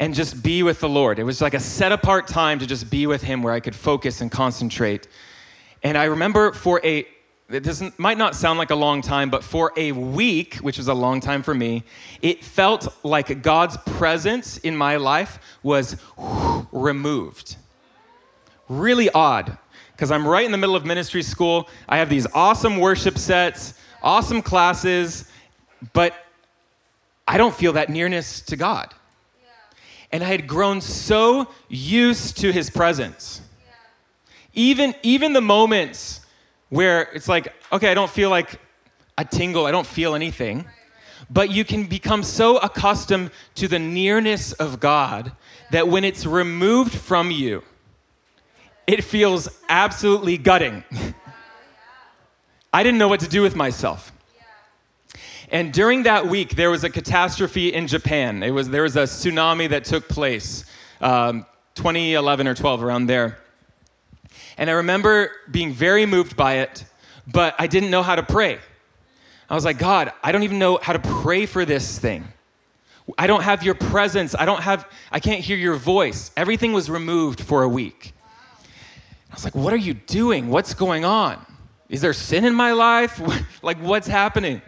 [0.00, 1.20] and just be with the Lord.
[1.20, 3.76] It was like a set apart time to just be with Him where I could
[3.76, 5.06] focus and concentrate.
[5.84, 7.06] And I remember for a
[7.48, 10.88] it doesn't might not sound like a long time, but for a week, which was
[10.88, 11.84] a long time for me,
[12.22, 15.96] it felt like God's presence in my life was
[16.72, 17.54] removed.
[18.68, 19.58] Really odd,
[19.94, 21.68] because I'm right in the middle of ministry school.
[21.88, 25.30] I have these awesome worship sets, awesome classes,
[25.92, 26.14] but
[27.26, 28.92] I don't feel that nearness to God.
[30.10, 33.40] And I had grown so used to his presence.
[34.52, 36.20] Even, even the moments
[36.68, 38.60] where it's like, okay, I don't feel like
[39.18, 40.64] a tingle, I don't feel anything.
[41.30, 45.32] But you can become so accustomed to the nearness of God
[45.70, 47.62] that when it's removed from you,
[48.86, 50.84] it feels absolutely gutting.
[52.72, 54.12] I didn't know what to do with myself.
[55.50, 58.42] And during that week, there was a catastrophe in Japan.
[58.42, 60.64] It was, there was a tsunami that took place,
[61.00, 63.38] um, 2011 or 12, around there.
[64.58, 66.84] And I remember being very moved by it,
[67.26, 68.58] but I didn't know how to pray.
[69.48, 72.24] I was like, God, I don't even know how to pray for this thing.
[73.18, 74.34] I don't have your presence.
[74.34, 76.30] I don't have, I can't hear your voice.
[76.36, 78.14] Everything was removed for a week.
[79.30, 80.48] I was like, what are you doing?
[80.48, 81.44] What's going on?
[81.88, 83.20] Is there sin in my life?
[83.62, 84.62] like, what's happening?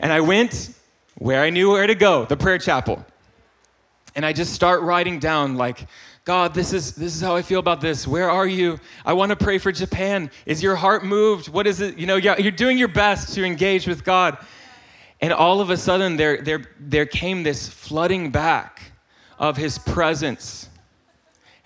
[0.00, 0.74] And I went
[1.16, 3.04] where I knew where to go, the prayer chapel.
[4.14, 5.86] And I just start writing down, like,
[6.24, 8.06] God, this is, this is how I feel about this.
[8.06, 8.80] Where are you?
[9.04, 10.30] I want to pray for Japan.
[10.44, 11.48] Is your heart moved?
[11.48, 11.98] What is it?
[11.98, 14.36] You know, you're doing your best to engage with God.
[15.20, 18.92] And all of a sudden, there, there, there came this flooding back
[19.38, 20.68] of his presence.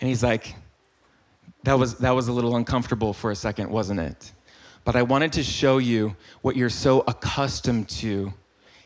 [0.00, 0.54] And he's like,
[1.64, 4.32] that was, that was a little uncomfortable for a second, wasn't it?
[4.84, 8.32] But I wanted to show you what you're so accustomed to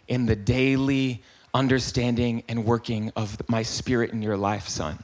[0.08, 4.98] in the daily understanding and working of my spirit in your life, son.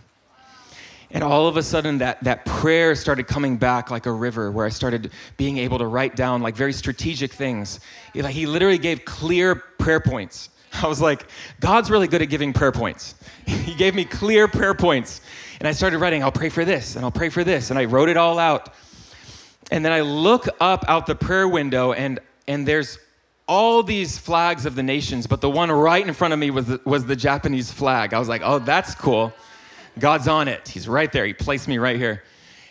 [1.12, 4.64] And all of a sudden, that, that prayer started coming back like a river, where
[4.64, 7.80] I started being able to write down like very strategic things.
[8.14, 10.50] Like, he literally gave clear prayer points.
[10.72, 11.26] I was like,
[11.58, 13.16] God's really good at giving prayer points.
[13.46, 15.20] he gave me clear prayer points.
[15.60, 17.68] And I started writing, I'll pray for this, and I'll pray for this.
[17.68, 18.72] And I wrote it all out.
[19.70, 22.18] And then I look up out the prayer window, and,
[22.48, 22.98] and there's
[23.46, 26.66] all these flags of the nations, but the one right in front of me was
[26.66, 28.14] the, was the Japanese flag.
[28.14, 29.34] I was like, oh, that's cool.
[29.98, 30.66] God's on it.
[30.66, 31.26] He's right there.
[31.26, 32.22] He placed me right here.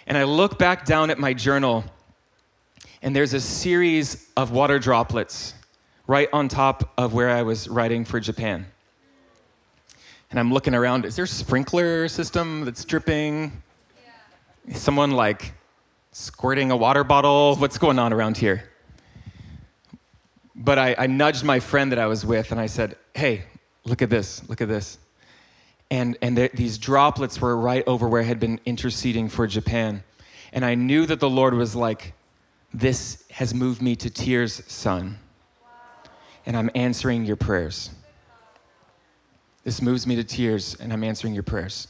[0.08, 1.84] And I look back down at my journal,
[3.04, 5.54] and there's a series of water droplets
[6.08, 8.66] right on top of where I was writing for Japan.
[10.30, 11.06] And I'm looking around.
[11.06, 13.52] Is there a sprinkler system that's dripping?
[14.68, 14.76] Yeah.
[14.76, 15.54] Someone like
[16.12, 17.56] squirting a water bottle?
[17.56, 18.70] What's going on around here?
[20.56, 23.46] But I, I nudged my friend that I was with and I said, Hey,
[23.86, 25.00] look at this, look at this
[25.92, 30.04] and, and the, these droplets were right over where I had been interceding for Japan.
[30.54, 32.14] And I knew that the Lord was like,
[32.74, 35.20] This has moved me to tears, son.
[36.46, 37.90] And I'm answering your prayers.
[39.64, 41.88] This moves me to tears, and I'm answering your prayers.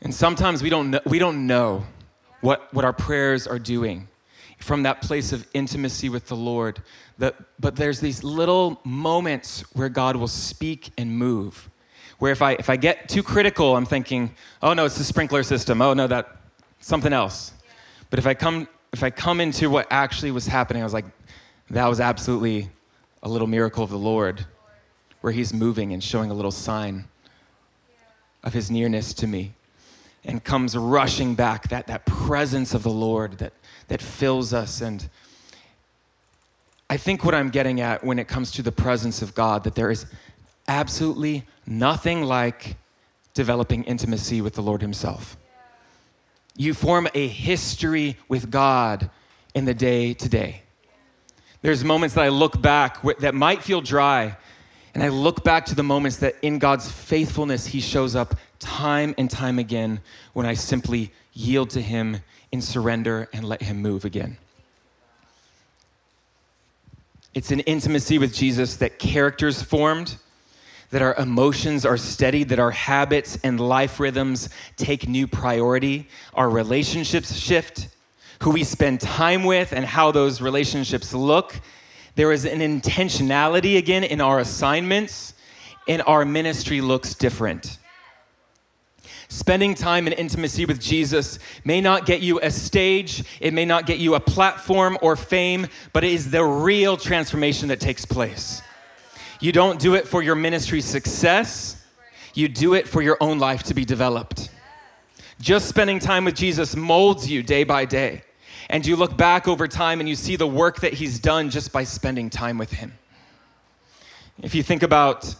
[0.00, 1.84] And sometimes we don't know, we don't know
[2.40, 4.08] what, what our prayers are doing
[4.58, 6.82] from that place of intimacy with the Lord.
[7.18, 11.68] That, but there's these little moments where God will speak and move
[12.20, 15.42] where if I, if I get too critical, I'm thinking, oh no, it's the sprinkler
[15.42, 15.82] system.
[15.82, 16.36] Oh no, that
[16.78, 17.52] something else.
[18.10, 21.06] But if I come if I come into what actually was happening, I was like,
[21.70, 22.68] that was absolutely
[23.22, 24.44] a little miracle of the Lord,
[25.20, 27.04] where He's moving and showing a little sign
[28.42, 29.52] of His nearness to me,
[30.24, 33.52] and comes rushing back that that presence of the Lord that
[33.88, 35.08] that fills us and.
[36.92, 39.76] I think what I'm getting at when it comes to the presence of God, that
[39.76, 40.06] there is
[40.66, 42.76] absolutely nothing like
[43.32, 45.36] developing intimacy with the Lord Himself.
[46.56, 49.08] You form a history with God
[49.54, 50.62] in the day to day.
[51.62, 54.36] There's moments that I look back that might feel dry,
[54.94, 59.14] and I look back to the moments that in God's faithfulness, He shows up time
[59.18, 60.00] and time again
[60.32, 62.18] when I simply yield to Him
[62.50, 64.36] in surrender and let Him move again.
[67.32, 70.16] It's an intimacy with Jesus that characters formed,
[70.90, 76.50] that our emotions are steadied, that our habits and life rhythms take new priority, our
[76.50, 77.86] relationships shift,
[78.42, 81.60] who we spend time with and how those relationships look.
[82.20, 85.32] There is an intentionality again in our assignments,
[85.88, 87.78] and our ministry looks different.
[89.30, 93.86] Spending time in intimacy with Jesus may not get you a stage, it may not
[93.86, 98.60] get you a platform or fame, but it is the real transformation that takes place.
[99.40, 101.82] You don't do it for your ministry success,
[102.34, 104.50] you do it for your own life to be developed.
[105.40, 108.24] Just spending time with Jesus molds you day by day.
[108.70, 111.72] And you look back over time and you see the work that he's done just
[111.72, 112.92] by spending time with him.
[114.40, 115.34] If you think about,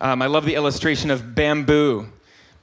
[0.00, 2.08] um, I love the illustration of bamboo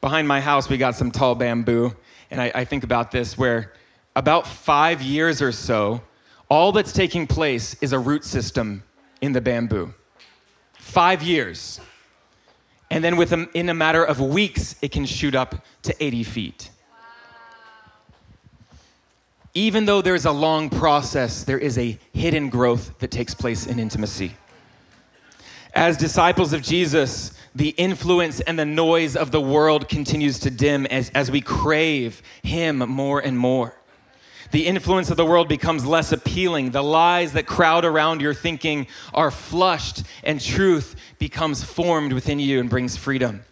[0.02, 1.96] behind my house, we got some tall bamboo.
[2.30, 3.72] And I, I think about this where
[4.14, 6.02] about five years or so,
[6.50, 8.84] all that's taking place is a root system
[9.22, 9.94] in the bamboo.
[10.74, 11.80] Five years.
[12.90, 16.71] And then within in a matter of weeks, it can shoot up to 80 feet.
[19.54, 23.80] Even though there's a long process, there is a hidden growth that takes place in
[23.80, 24.34] intimacy.
[25.74, 30.86] As disciples of Jesus, the influence and the noise of the world continues to dim
[30.86, 33.76] as, as we crave Him more and more.
[34.52, 36.72] The influence of the world becomes less appealing.
[36.72, 42.60] The lies that crowd around your thinking are flushed, and truth becomes formed within you
[42.60, 43.44] and brings freedom.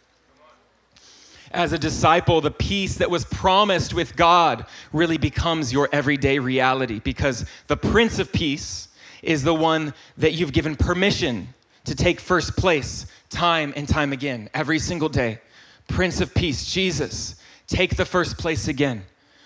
[1.51, 6.99] As a disciple, the peace that was promised with God really becomes your everyday reality
[6.99, 8.87] because the Prince of Peace
[9.23, 11.53] is the one that you've given permission
[11.85, 15.39] to take first place time and time again, every single day.
[15.87, 17.35] Prince of Peace, Jesus,
[17.67, 19.03] take the first place again.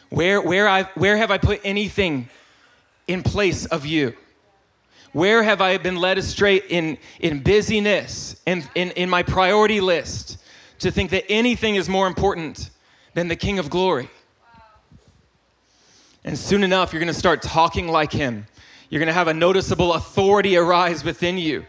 [0.09, 2.29] Where, where, I, where have I put anything
[3.07, 4.15] in place of you?
[5.13, 10.37] Where have I been led astray in, in busyness, in, in, in my priority list,
[10.83, 12.69] to think that anything is more important
[13.13, 14.09] than the King of glory?
[16.23, 18.45] And soon enough, you're gonna start talking like him.
[18.89, 21.65] You're gonna have a noticeable authority arise within you.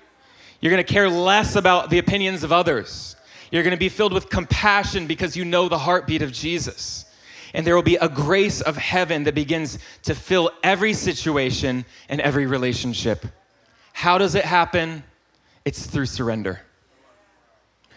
[0.65, 3.17] You're going to care less about the opinions of others.
[3.51, 7.05] You're going to be filled with compassion because you know the heartbeat of Jesus.
[7.53, 12.19] And there will be a grace of heaven that begins to fill every situation and
[12.23, 13.27] every relationship.
[13.93, 15.05] How does it happen?
[15.67, 16.63] It's through surrender.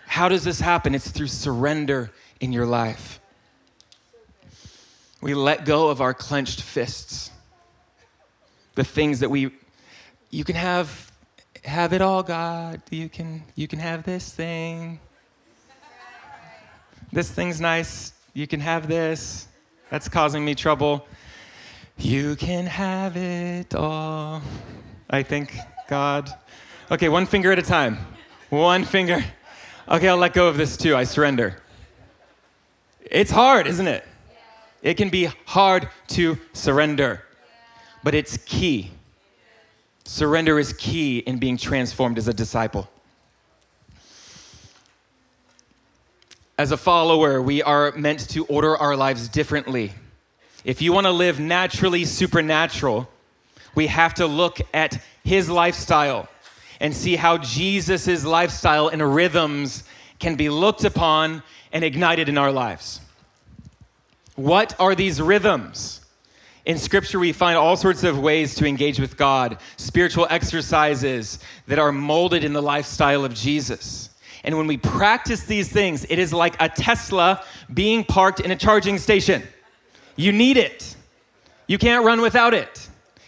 [0.07, 0.95] How does this happen?
[0.95, 3.19] It's through surrender in your life.
[5.21, 7.29] We let go of our clenched fists.
[8.75, 9.51] The things that we,
[10.29, 11.11] you can have
[11.67, 12.81] have it all, God.
[12.89, 14.99] You can, you can have this thing.
[17.11, 18.13] This thing's nice.
[18.33, 19.47] You can have this.
[19.89, 21.05] That's causing me trouble.
[21.97, 24.41] You can have it all.
[25.09, 25.55] I think,
[25.87, 26.31] God.
[26.91, 27.97] Okay, one finger at a time.
[28.49, 29.23] One finger.
[29.89, 30.97] Okay, I'll let go of this too.
[30.97, 31.55] I surrender.
[33.09, 34.03] It's hard, isn't it?
[34.81, 37.23] It can be hard to surrender,
[38.03, 38.91] but it's key.
[40.03, 42.89] Surrender is key in being transformed as a disciple.
[46.57, 49.93] As a follower, we are meant to order our lives differently.
[50.65, 53.07] If you want to live naturally supernatural,
[53.73, 56.27] we have to look at his lifestyle
[56.80, 59.84] and see how Jesus' lifestyle and rhythms
[60.19, 63.01] can be looked upon and ignited in our lives.
[64.36, 66.01] What are these rhythms?
[66.65, 71.80] In Scripture, we find all sorts of ways to engage with God, spiritual exercises that
[71.80, 74.09] are molded in the lifestyle of Jesus.
[74.43, 78.55] And when we practice these things, it is like a Tesla being parked in a
[78.55, 79.43] charging station.
[80.15, 80.95] You need it,
[81.67, 82.86] you can't run without it.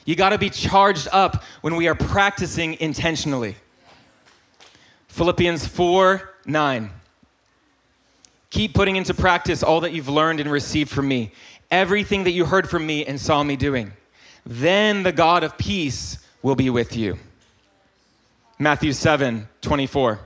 [0.10, 3.58] You got to be charged up when we are practicing intentionally.
[5.08, 6.90] Philippians 4 9.
[8.50, 11.32] Keep putting into practice all that you've learned and received from me
[11.70, 13.94] everything that you heard from me and saw me doing.
[14.48, 17.20] Then the God of peace will be with you.
[18.58, 20.20] Matthew 7 24.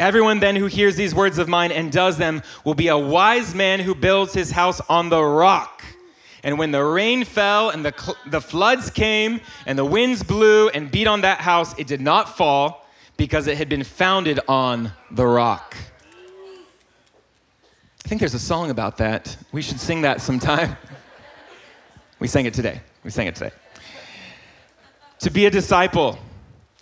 [0.00, 3.54] Everyone then who hears these words of mine and does them will be a wise
[3.54, 5.79] man who builds his house on the rock.
[6.42, 10.68] And when the rain fell and the, cl- the floods came and the winds blew
[10.70, 12.86] and beat on that house, it did not fall
[13.16, 15.76] because it had been founded on the rock.
[18.04, 19.36] I think there's a song about that.
[19.52, 20.76] We should sing that sometime.
[22.18, 22.80] we sang it today.
[23.04, 23.52] We sang it today.
[25.20, 26.18] To be a disciple,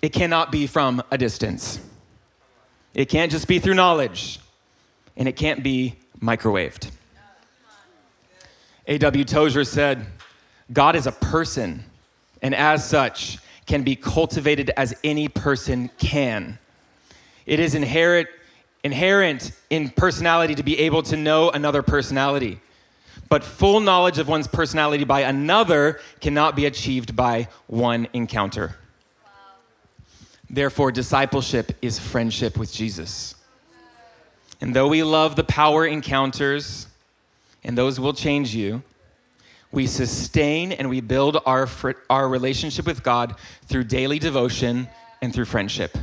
[0.00, 1.80] it cannot be from a distance.
[2.94, 4.38] It can't just be through knowledge,
[5.16, 6.90] and it can't be microwaved.
[8.88, 9.24] A.W.
[9.24, 10.06] Tozer said,
[10.72, 11.84] God is a person,
[12.42, 16.58] and as such, can be cultivated as any person can.
[17.44, 18.28] It is inherent,
[18.82, 22.60] inherent in personality to be able to know another personality.
[23.28, 28.76] But full knowledge of one's personality by another cannot be achieved by one encounter.
[30.48, 33.34] Therefore, discipleship is friendship with Jesus.
[34.62, 36.87] And though we love the power encounters,
[37.64, 38.82] and those will change you,
[39.70, 43.34] we sustain and we build our, fr- our relationship with God
[43.66, 44.88] through daily devotion
[45.20, 45.96] and through friendship.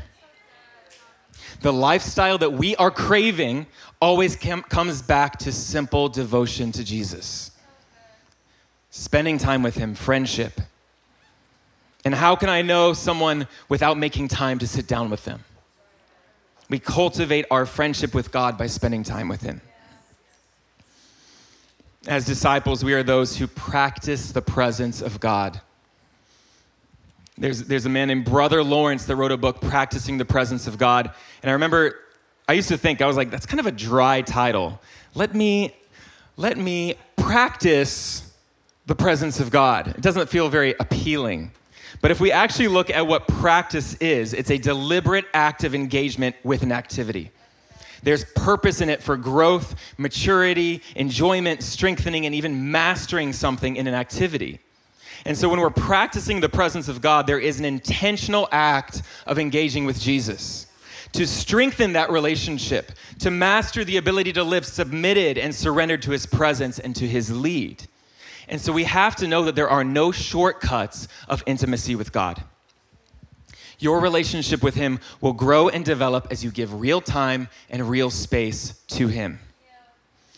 [1.61, 3.65] The lifestyle that we are craving
[3.99, 7.51] always com- comes back to simple devotion to Jesus,
[8.91, 10.61] spending time with Him, friendship.
[12.03, 15.43] And how can I know someone without making time to sit down with them?
[16.69, 19.61] We cultivate our friendship with God by spending time with Him.
[22.07, 25.59] As disciples, we are those who practice the presence of God.
[27.37, 30.77] There's, there's a man named Brother Lawrence that wrote a book, Practicing the Presence of
[30.77, 31.11] God.
[31.41, 31.95] And I remember,
[32.47, 34.79] I used to think, I was like, that's kind of a dry title.
[35.15, 35.75] Let me,
[36.37, 38.31] let me practice
[38.85, 39.87] the presence of God.
[39.87, 41.51] It doesn't feel very appealing.
[42.01, 46.35] But if we actually look at what practice is, it's a deliberate act of engagement
[46.43, 47.31] with an activity.
[48.05, 53.95] There's purpose in it for growth, maturity, enjoyment, strengthening, and even mastering something in an
[53.95, 54.59] activity.
[55.25, 59.39] And so when we're practicing the presence of God, there is an intentional act of
[59.39, 60.67] engaging with Jesus.
[61.13, 66.27] To strengthen that relationship, to master the ability to live submitted and surrendered to his
[66.27, 67.85] presence and to his lead.
[68.47, 72.43] And so we have to know that there are no shortcuts of intimacy with God.
[73.79, 78.09] Your relationship with Him will grow and develop as you give real time and real
[78.09, 79.39] space to Him.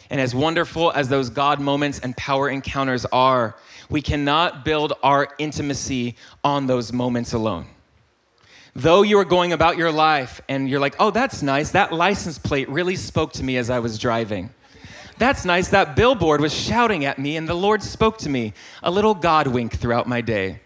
[0.09, 3.55] And as wonderful as those God moments and power encounters are,
[3.89, 7.67] we cannot build our intimacy on those moments alone.
[8.73, 12.37] Though you are going about your life and you're like, oh, that's nice, that license
[12.37, 14.51] plate really spoke to me as I was driving.
[15.17, 18.53] That's nice, that billboard was shouting at me and the Lord spoke to me.
[18.83, 20.59] A little God wink throughout my day.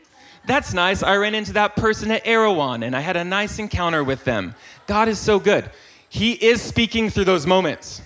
[0.46, 1.04] That's nice.
[1.04, 4.56] I ran into that person at Erewhon and I had a nice encounter with them.
[4.88, 5.70] God is so good.
[6.10, 8.02] He is speaking through those moments.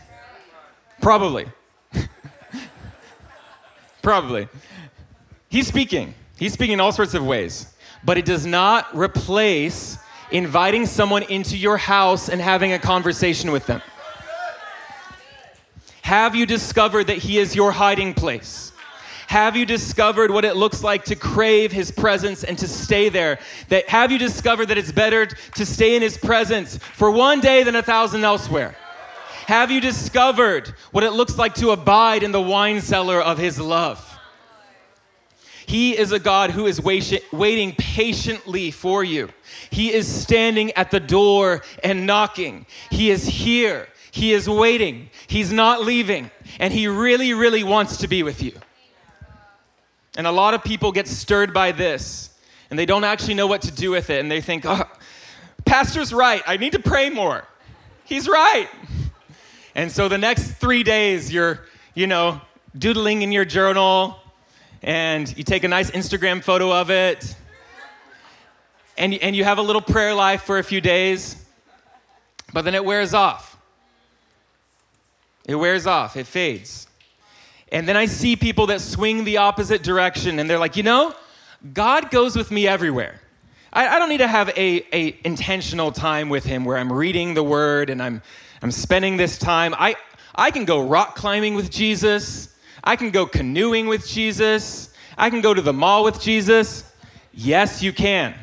[1.02, 1.48] Probably.
[4.02, 4.48] Probably.
[5.50, 6.14] He's speaking.
[6.38, 7.74] He's speaking in all sorts of ways.
[8.04, 9.98] But it does not replace
[10.32, 13.82] inviting someone into your house and having a conversation with them.
[16.02, 18.65] Have you discovered that He is your hiding place?
[19.28, 23.40] Have you discovered what it looks like to crave his presence and to stay there?
[23.70, 27.64] That have you discovered that it's better to stay in his presence for one day
[27.64, 28.76] than a thousand elsewhere?
[29.48, 33.60] Have you discovered what it looks like to abide in the wine cellar of his
[33.60, 34.12] love?
[35.68, 39.30] He is a God who is waiting patiently for you.
[39.72, 42.68] He is standing at the door and knocking.
[42.92, 43.88] He is here.
[44.12, 45.10] He is waiting.
[45.28, 46.30] He's not leaving.
[46.60, 48.54] And he really, really wants to be with you.
[50.18, 52.30] And a lot of people get stirred by this
[52.70, 54.20] and they don't actually know what to do with it.
[54.20, 54.84] And they think, oh,
[55.66, 56.42] Pastor's right.
[56.48, 57.46] I need to pray more.
[58.06, 58.70] He's right.
[59.76, 62.42] And so the next three days, you're, you know,
[62.78, 64.20] doodling in your journal
[64.82, 67.36] and you take a nice Instagram photo of it.
[68.98, 71.36] And, and you have a little prayer life for a few days,
[72.54, 73.58] but then it wears off.
[75.48, 76.88] It wears off, it fades.
[77.76, 81.14] And then I see people that swing the opposite direction and they're like, you know,
[81.74, 83.20] God goes with me everywhere.
[83.74, 87.34] I, I don't need to have a, a intentional time with him where I'm reading
[87.34, 88.22] the word and I'm,
[88.62, 89.76] I'm spending this time.
[89.78, 89.98] I,
[90.36, 92.56] I can go rock climbing with Jesus.
[92.82, 94.94] I can go canoeing with Jesus.
[95.18, 96.90] I can go to the mall with Jesus.
[97.34, 98.36] Yes, you can.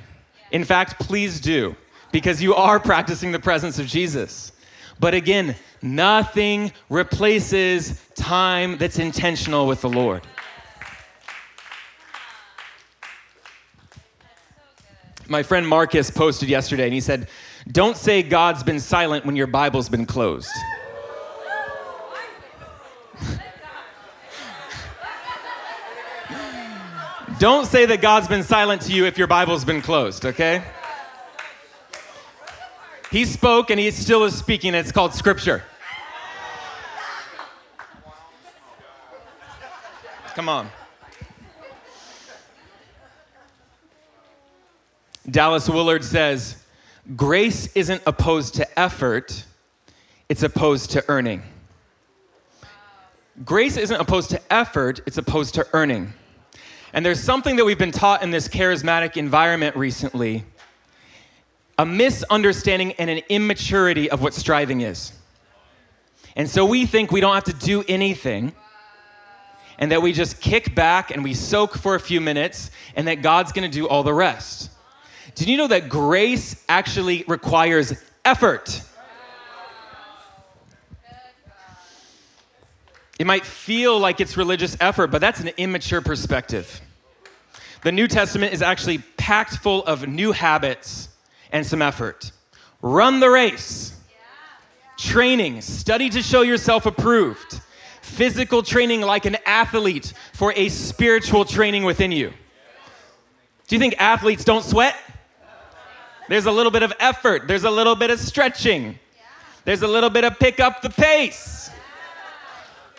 [0.50, 1.74] In fact, please do,
[2.10, 4.51] because you are practicing the presence of Jesus.
[5.02, 10.22] But again, Nothing replaces time that's intentional with the Lord.
[15.26, 17.28] My friend Marcus posted yesterday and he said,
[17.66, 20.52] Don't say God's been silent when your Bible's been closed.
[27.40, 30.62] Don't say that God's been silent to you if your Bible's been closed, okay?
[33.12, 34.74] He spoke and he still is speaking.
[34.74, 35.62] It's called Scripture.
[40.34, 40.70] Come on.
[45.30, 46.56] Dallas Willard says,
[47.14, 49.44] Grace isn't opposed to effort,
[50.30, 51.42] it's opposed to earning.
[53.44, 56.14] Grace isn't opposed to effort, it's opposed to earning.
[56.94, 60.44] And there's something that we've been taught in this charismatic environment recently
[61.82, 65.12] a misunderstanding and an immaturity of what striving is.
[66.36, 68.52] And so we think we don't have to do anything
[69.80, 73.16] and that we just kick back and we soak for a few minutes and that
[73.16, 74.70] God's gonna do all the rest.
[75.34, 77.92] Did you know that grace actually requires
[78.24, 78.80] effort?
[83.18, 86.80] It might feel like it's religious effort, but that's an immature perspective.
[87.82, 91.08] The New Testament is actually packed full of new habits
[91.52, 92.32] and some effort.
[92.80, 93.94] Run the race.
[94.98, 97.60] Training, study to show yourself approved.
[98.00, 102.32] Physical training like an athlete for a spiritual training within you.
[103.68, 104.96] Do you think athletes don't sweat?
[106.28, 108.98] There's a little bit of effort, there's a little bit of stretching,
[109.64, 111.70] there's a little bit of pick up the pace.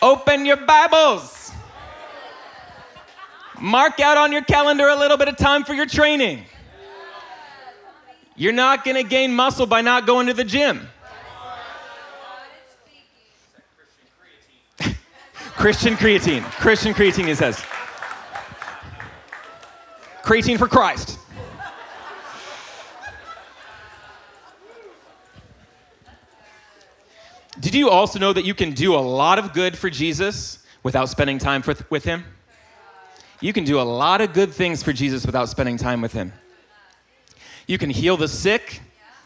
[0.01, 1.51] Open your Bibles.
[3.59, 6.45] Mark out on your calendar a little bit of time for your training.
[8.35, 10.87] You're not going to gain muscle by not going to the gym.
[15.55, 16.41] Christian creatine.
[16.59, 17.63] Christian creatine, he says.
[20.23, 21.19] Creatine for Christ.
[27.59, 31.07] Did you also know that you can do a lot of good for Jesus without
[31.07, 32.25] spending time for, with him?
[33.39, 36.33] You can do a lot of good things for Jesus without spending time with him.
[37.67, 38.81] You can heal the sick.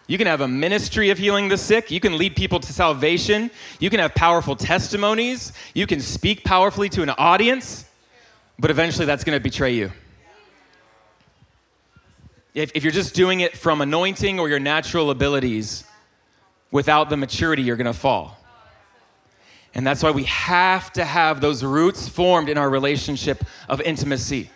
[0.08, 1.92] You can have a ministry of healing the sick.
[1.92, 3.52] You can lead people to salvation.
[3.80, 5.52] You can have powerful testimonies.
[5.74, 7.86] You can speak powerfully to an audience,
[8.58, 9.92] but eventually that's going to betray you.
[12.54, 15.84] If, if you're just doing it from anointing or your natural abilities
[16.72, 18.38] without the maturity, you're going to fall.
[19.76, 24.50] And that's why we have to have those roots formed in our relationship of intimacy.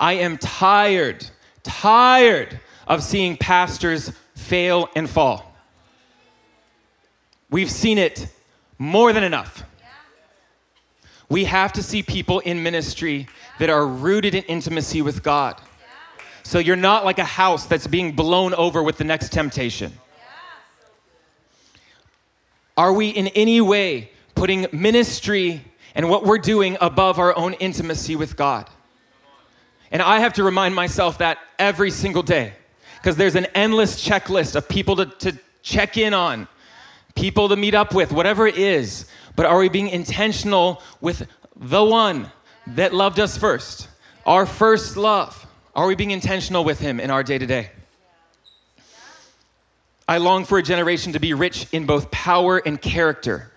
[0.00, 1.24] I am tired,
[1.62, 5.54] tired of seeing pastors fail and fall.
[7.50, 8.26] We've seen it
[8.78, 9.64] more than enough.
[11.28, 13.28] We have to see people in ministry
[13.58, 15.60] that are rooted in intimacy with God.
[16.42, 19.92] So you're not like a house that's being blown over with the next temptation.
[22.76, 25.64] Are we in any way putting ministry
[25.94, 28.68] and what we're doing above our own intimacy with God?
[29.90, 32.54] And I have to remind myself that every single day
[33.04, 36.48] because there's an endless checklist of people to, to check in on,
[37.14, 39.04] people to meet up with, whatever it is.
[39.36, 42.32] But are we being intentional with the one
[42.66, 43.88] that loved us first?
[44.24, 45.46] Our first love.
[45.76, 47.72] Are we being intentional with him in our day to day?
[50.08, 53.52] I long for a generation to be rich in both power and character.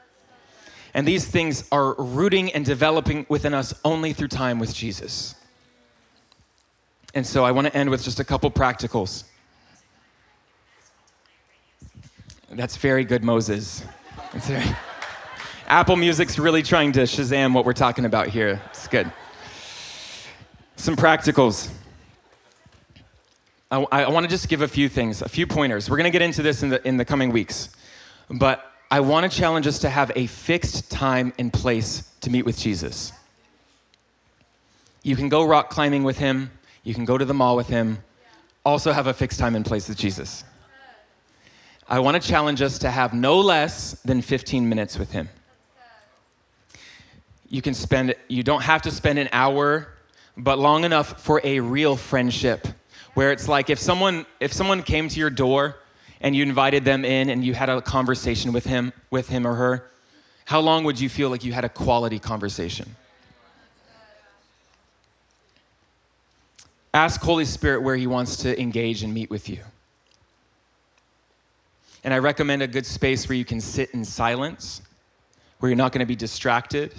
[0.93, 5.35] And these things are rooting and developing within us only through time with Jesus.
[7.13, 9.23] And so I want to end with just a couple practicals.
[12.49, 13.83] That's very good, Moses.
[14.33, 14.63] Very...
[15.67, 18.61] Apple Music's really trying to Shazam what we're talking about here.
[18.69, 19.11] It's good.
[20.77, 21.69] Some practicals.
[23.69, 25.89] I, I want to just give a few things, a few pointers.
[25.89, 27.69] We're going to get into this in the, in the coming weeks.
[28.29, 32.45] But I want to challenge us to have a fixed time and place to meet
[32.45, 33.11] with Jesus.
[35.03, 36.51] You can go rock climbing with him,
[36.83, 37.97] you can go to the mall with him,
[38.65, 40.45] also have a fixed time and place with Jesus.
[41.89, 45.29] I want to challenge us to have no less than 15 minutes with Him.
[47.49, 49.88] You can spend, you don't have to spend an hour,
[50.35, 52.67] but long enough for a real friendship
[53.13, 55.77] where it's like if someone, if someone came to your door
[56.19, 59.55] and you invited them in and you had a conversation with him, with him or
[59.55, 59.89] her,
[60.45, 62.95] how long would you feel like you had a quality conversation?
[66.93, 69.59] Ask Holy Spirit where He wants to engage and meet with you.
[72.08, 74.82] And I recommend a good space where you can sit in silence,
[75.60, 76.93] where you're not going to be distracted,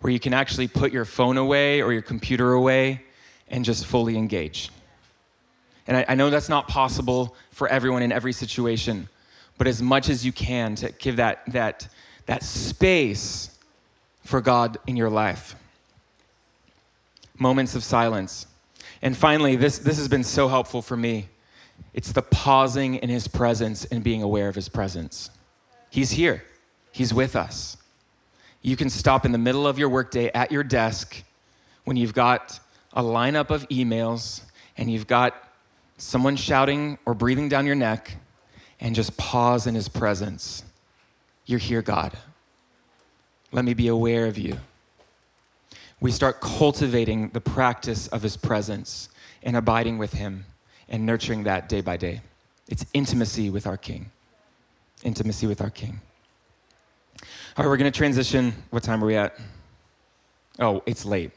[0.00, 3.04] where you can actually put your phone away or your computer away
[3.46, 4.70] and just fully engage.
[5.86, 9.08] And I, I know that's not possible for everyone in every situation,
[9.58, 11.86] but as much as you can to give that, that,
[12.26, 13.56] that space
[14.24, 15.54] for God in your life.
[17.38, 18.48] Moments of silence.
[19.02, 21.28] And finally, this, this has been so helpful for me.
[21.94, 25.30] It's the pausing in his presence and being aware of his presence.
[25.90, 26.42] He's here,
[26.90, 27.76] he's with us.
[28.62, 31.22] You can stop in the middle of your workday at your desk
[31.84, 32.60] when you've got
[32.92, 34.42] a lineup of emails
[34.76, 35.34] and you've got
[35.98, 38.16] someone shouting or breathing down your neck
[38.80, 40.64] and just pause in his presence.
[41.44, 42.16] You're here, God.
[43.50, 44.58] Let me be aware of you.
[46.00, 49.08] we start cultivating the practice of his presence
[49.42, 50.44] and abiding with him
[50.92, 52.20] and nurturing that day by day.
[52.68, 54.10] It's intimacy with our King.
[55.02, 56.00] Intimacy with our King.
[57.56, 58.54] All right, we're going to transition.
[58.70, 59.36] What time are we at?
[60.60, 61.32] Oh, it's late.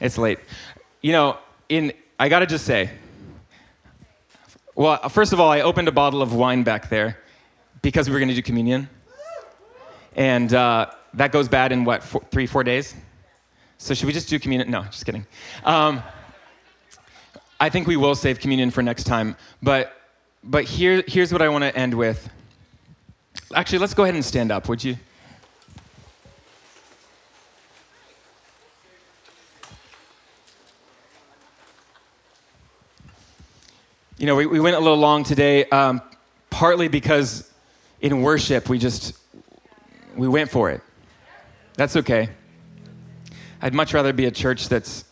[0.00, 0.40] It's late.
[1.02, 1.38] You know,
[1.68, 2.90] in I got to just say,
[4.74, 7.18] well, first of all, I opened a bottle of wine back there
[7.82, 8.88] because we were going to do communion.
[10.16, 12.94] And uh, that goes bad in what, four, three, four days?
[13.78, 14.70] So should we just do communion?
[14.70, 15.26] No, just kidding.
[15.64, 16.02] Um,
[17.62, 19.36] I think we will save communion for next time.
[19.62, 19.96] But,
[20.42, 22.28] but here, here's what I want to end with.
[23.54, 24.96] Actually, let's go ahead and stand up, would you?
[34.18, 36.02] You know, we, we went a little long today, um,
[36.50, 37.48] partly because
[38.00, 39.16] in worship we just
[40.16, 40.80] we went for it.
[41.74, 42.28] That's okay.
[43.60, 45.04] I'd much rather be a church that's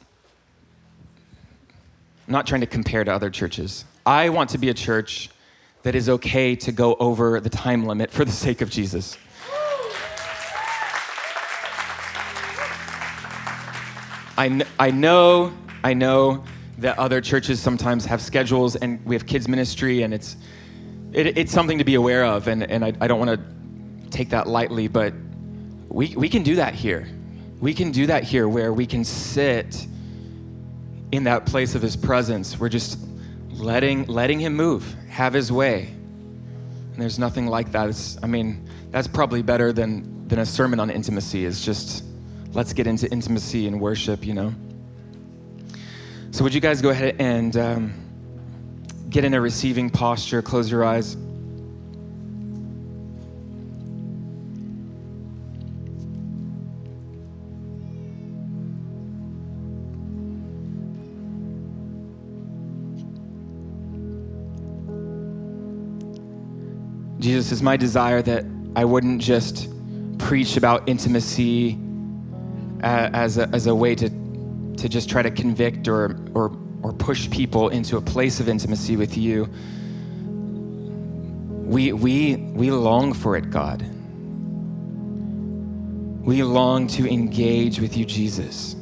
[2.31, 3.85] not trying to compare to other churches.
[4.07, 5.31] I want to be a church
[5.83, 9.17] that is okay to go over the time limit for the sake of Jesus.
[14.39, 15.53] I, kn- I know,
[15.85, 16.45] I know
[16.79, 20.37] that other churches sometimes have schedules and we have kids ministry and it's,
[21.13, 24.31] it, it's something to be aware of and, and I, I don't want to take
[24.31, 25.13] that lightly, but
[25.89, 27.07] we, we can do that here.
[27.61, 29.87] We can do that here where we can sit
[31.13, 32.59] in that place of his presence.
[32.59, 32.99] We're just
[33.51, 35.87] letting, letting him move, have his way.
[36.93, 37.89] And there's nothing like that.
[37.89, 42.05] It's, I mean, that's probably better than, than a sermon on intimacy, is just
[42.53, 44.55] let's get into intimacy and worship, you know?
[46.33, 47.95] So, would you guys go ahead and um,
[49.09, 51.17] get in a receiving posture, close your eyes?
[67.21, 68.45] Jesus, it's my desire that
[68.75, 69.69] I wouldn't just
[70.19, 71.79] preach about intimacy
[72.83, 74.11] as, a, as a way to
[74.81, 78.97] to just try to convict or, or, or push people into a place of intimacy
[78.97, 79.49] with you.
[81.67, 83.83] We, we, we long for it, God.
[86.25, 88.75] We long to engage with you, Jesus.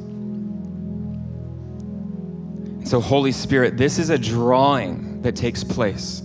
[2.89, 6.23] So, Holy Spirit, this is a drawing that takes place.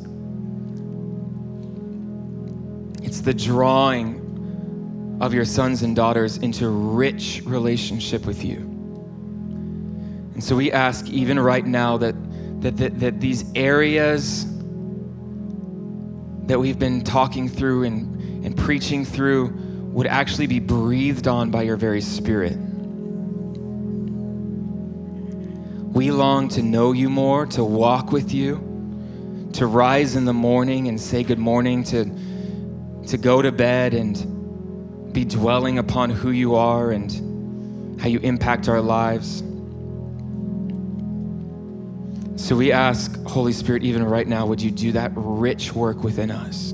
[3.25, 8.57] The drawing of your sons and daughters into rich relationship with you.
[10.35, 12.15] And so we ask even right now that,
[12.61, 14.45] that, that, that these areas
[16.47, 19.47] that we've been talking through and, and preaching through
[19.95, 22.57] would actually be breathed on by your very spirit.
[25.95, 30.89] We long to know you more, to walk with you, to rise in the morning
[30.89, 32.05] and say good morning, to,
[33.09, 38.69] to go to bed and be dwelling upon who you are and how you impact
[38.69, 39.43] our lives.
[42.37, 46.31] So we ask, Holy Spirit, even right now, would you do that rich work within
[46.31, 46.73] us?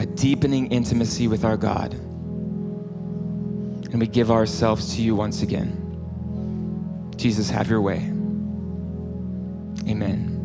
[0.00, 1.92] A deepening intimacy with our God.
[3.90, 7.12] And we give ourselves to you once again.
[7.16, 7.96] Jesus, have your way.
[9.88, 10.37] Amen.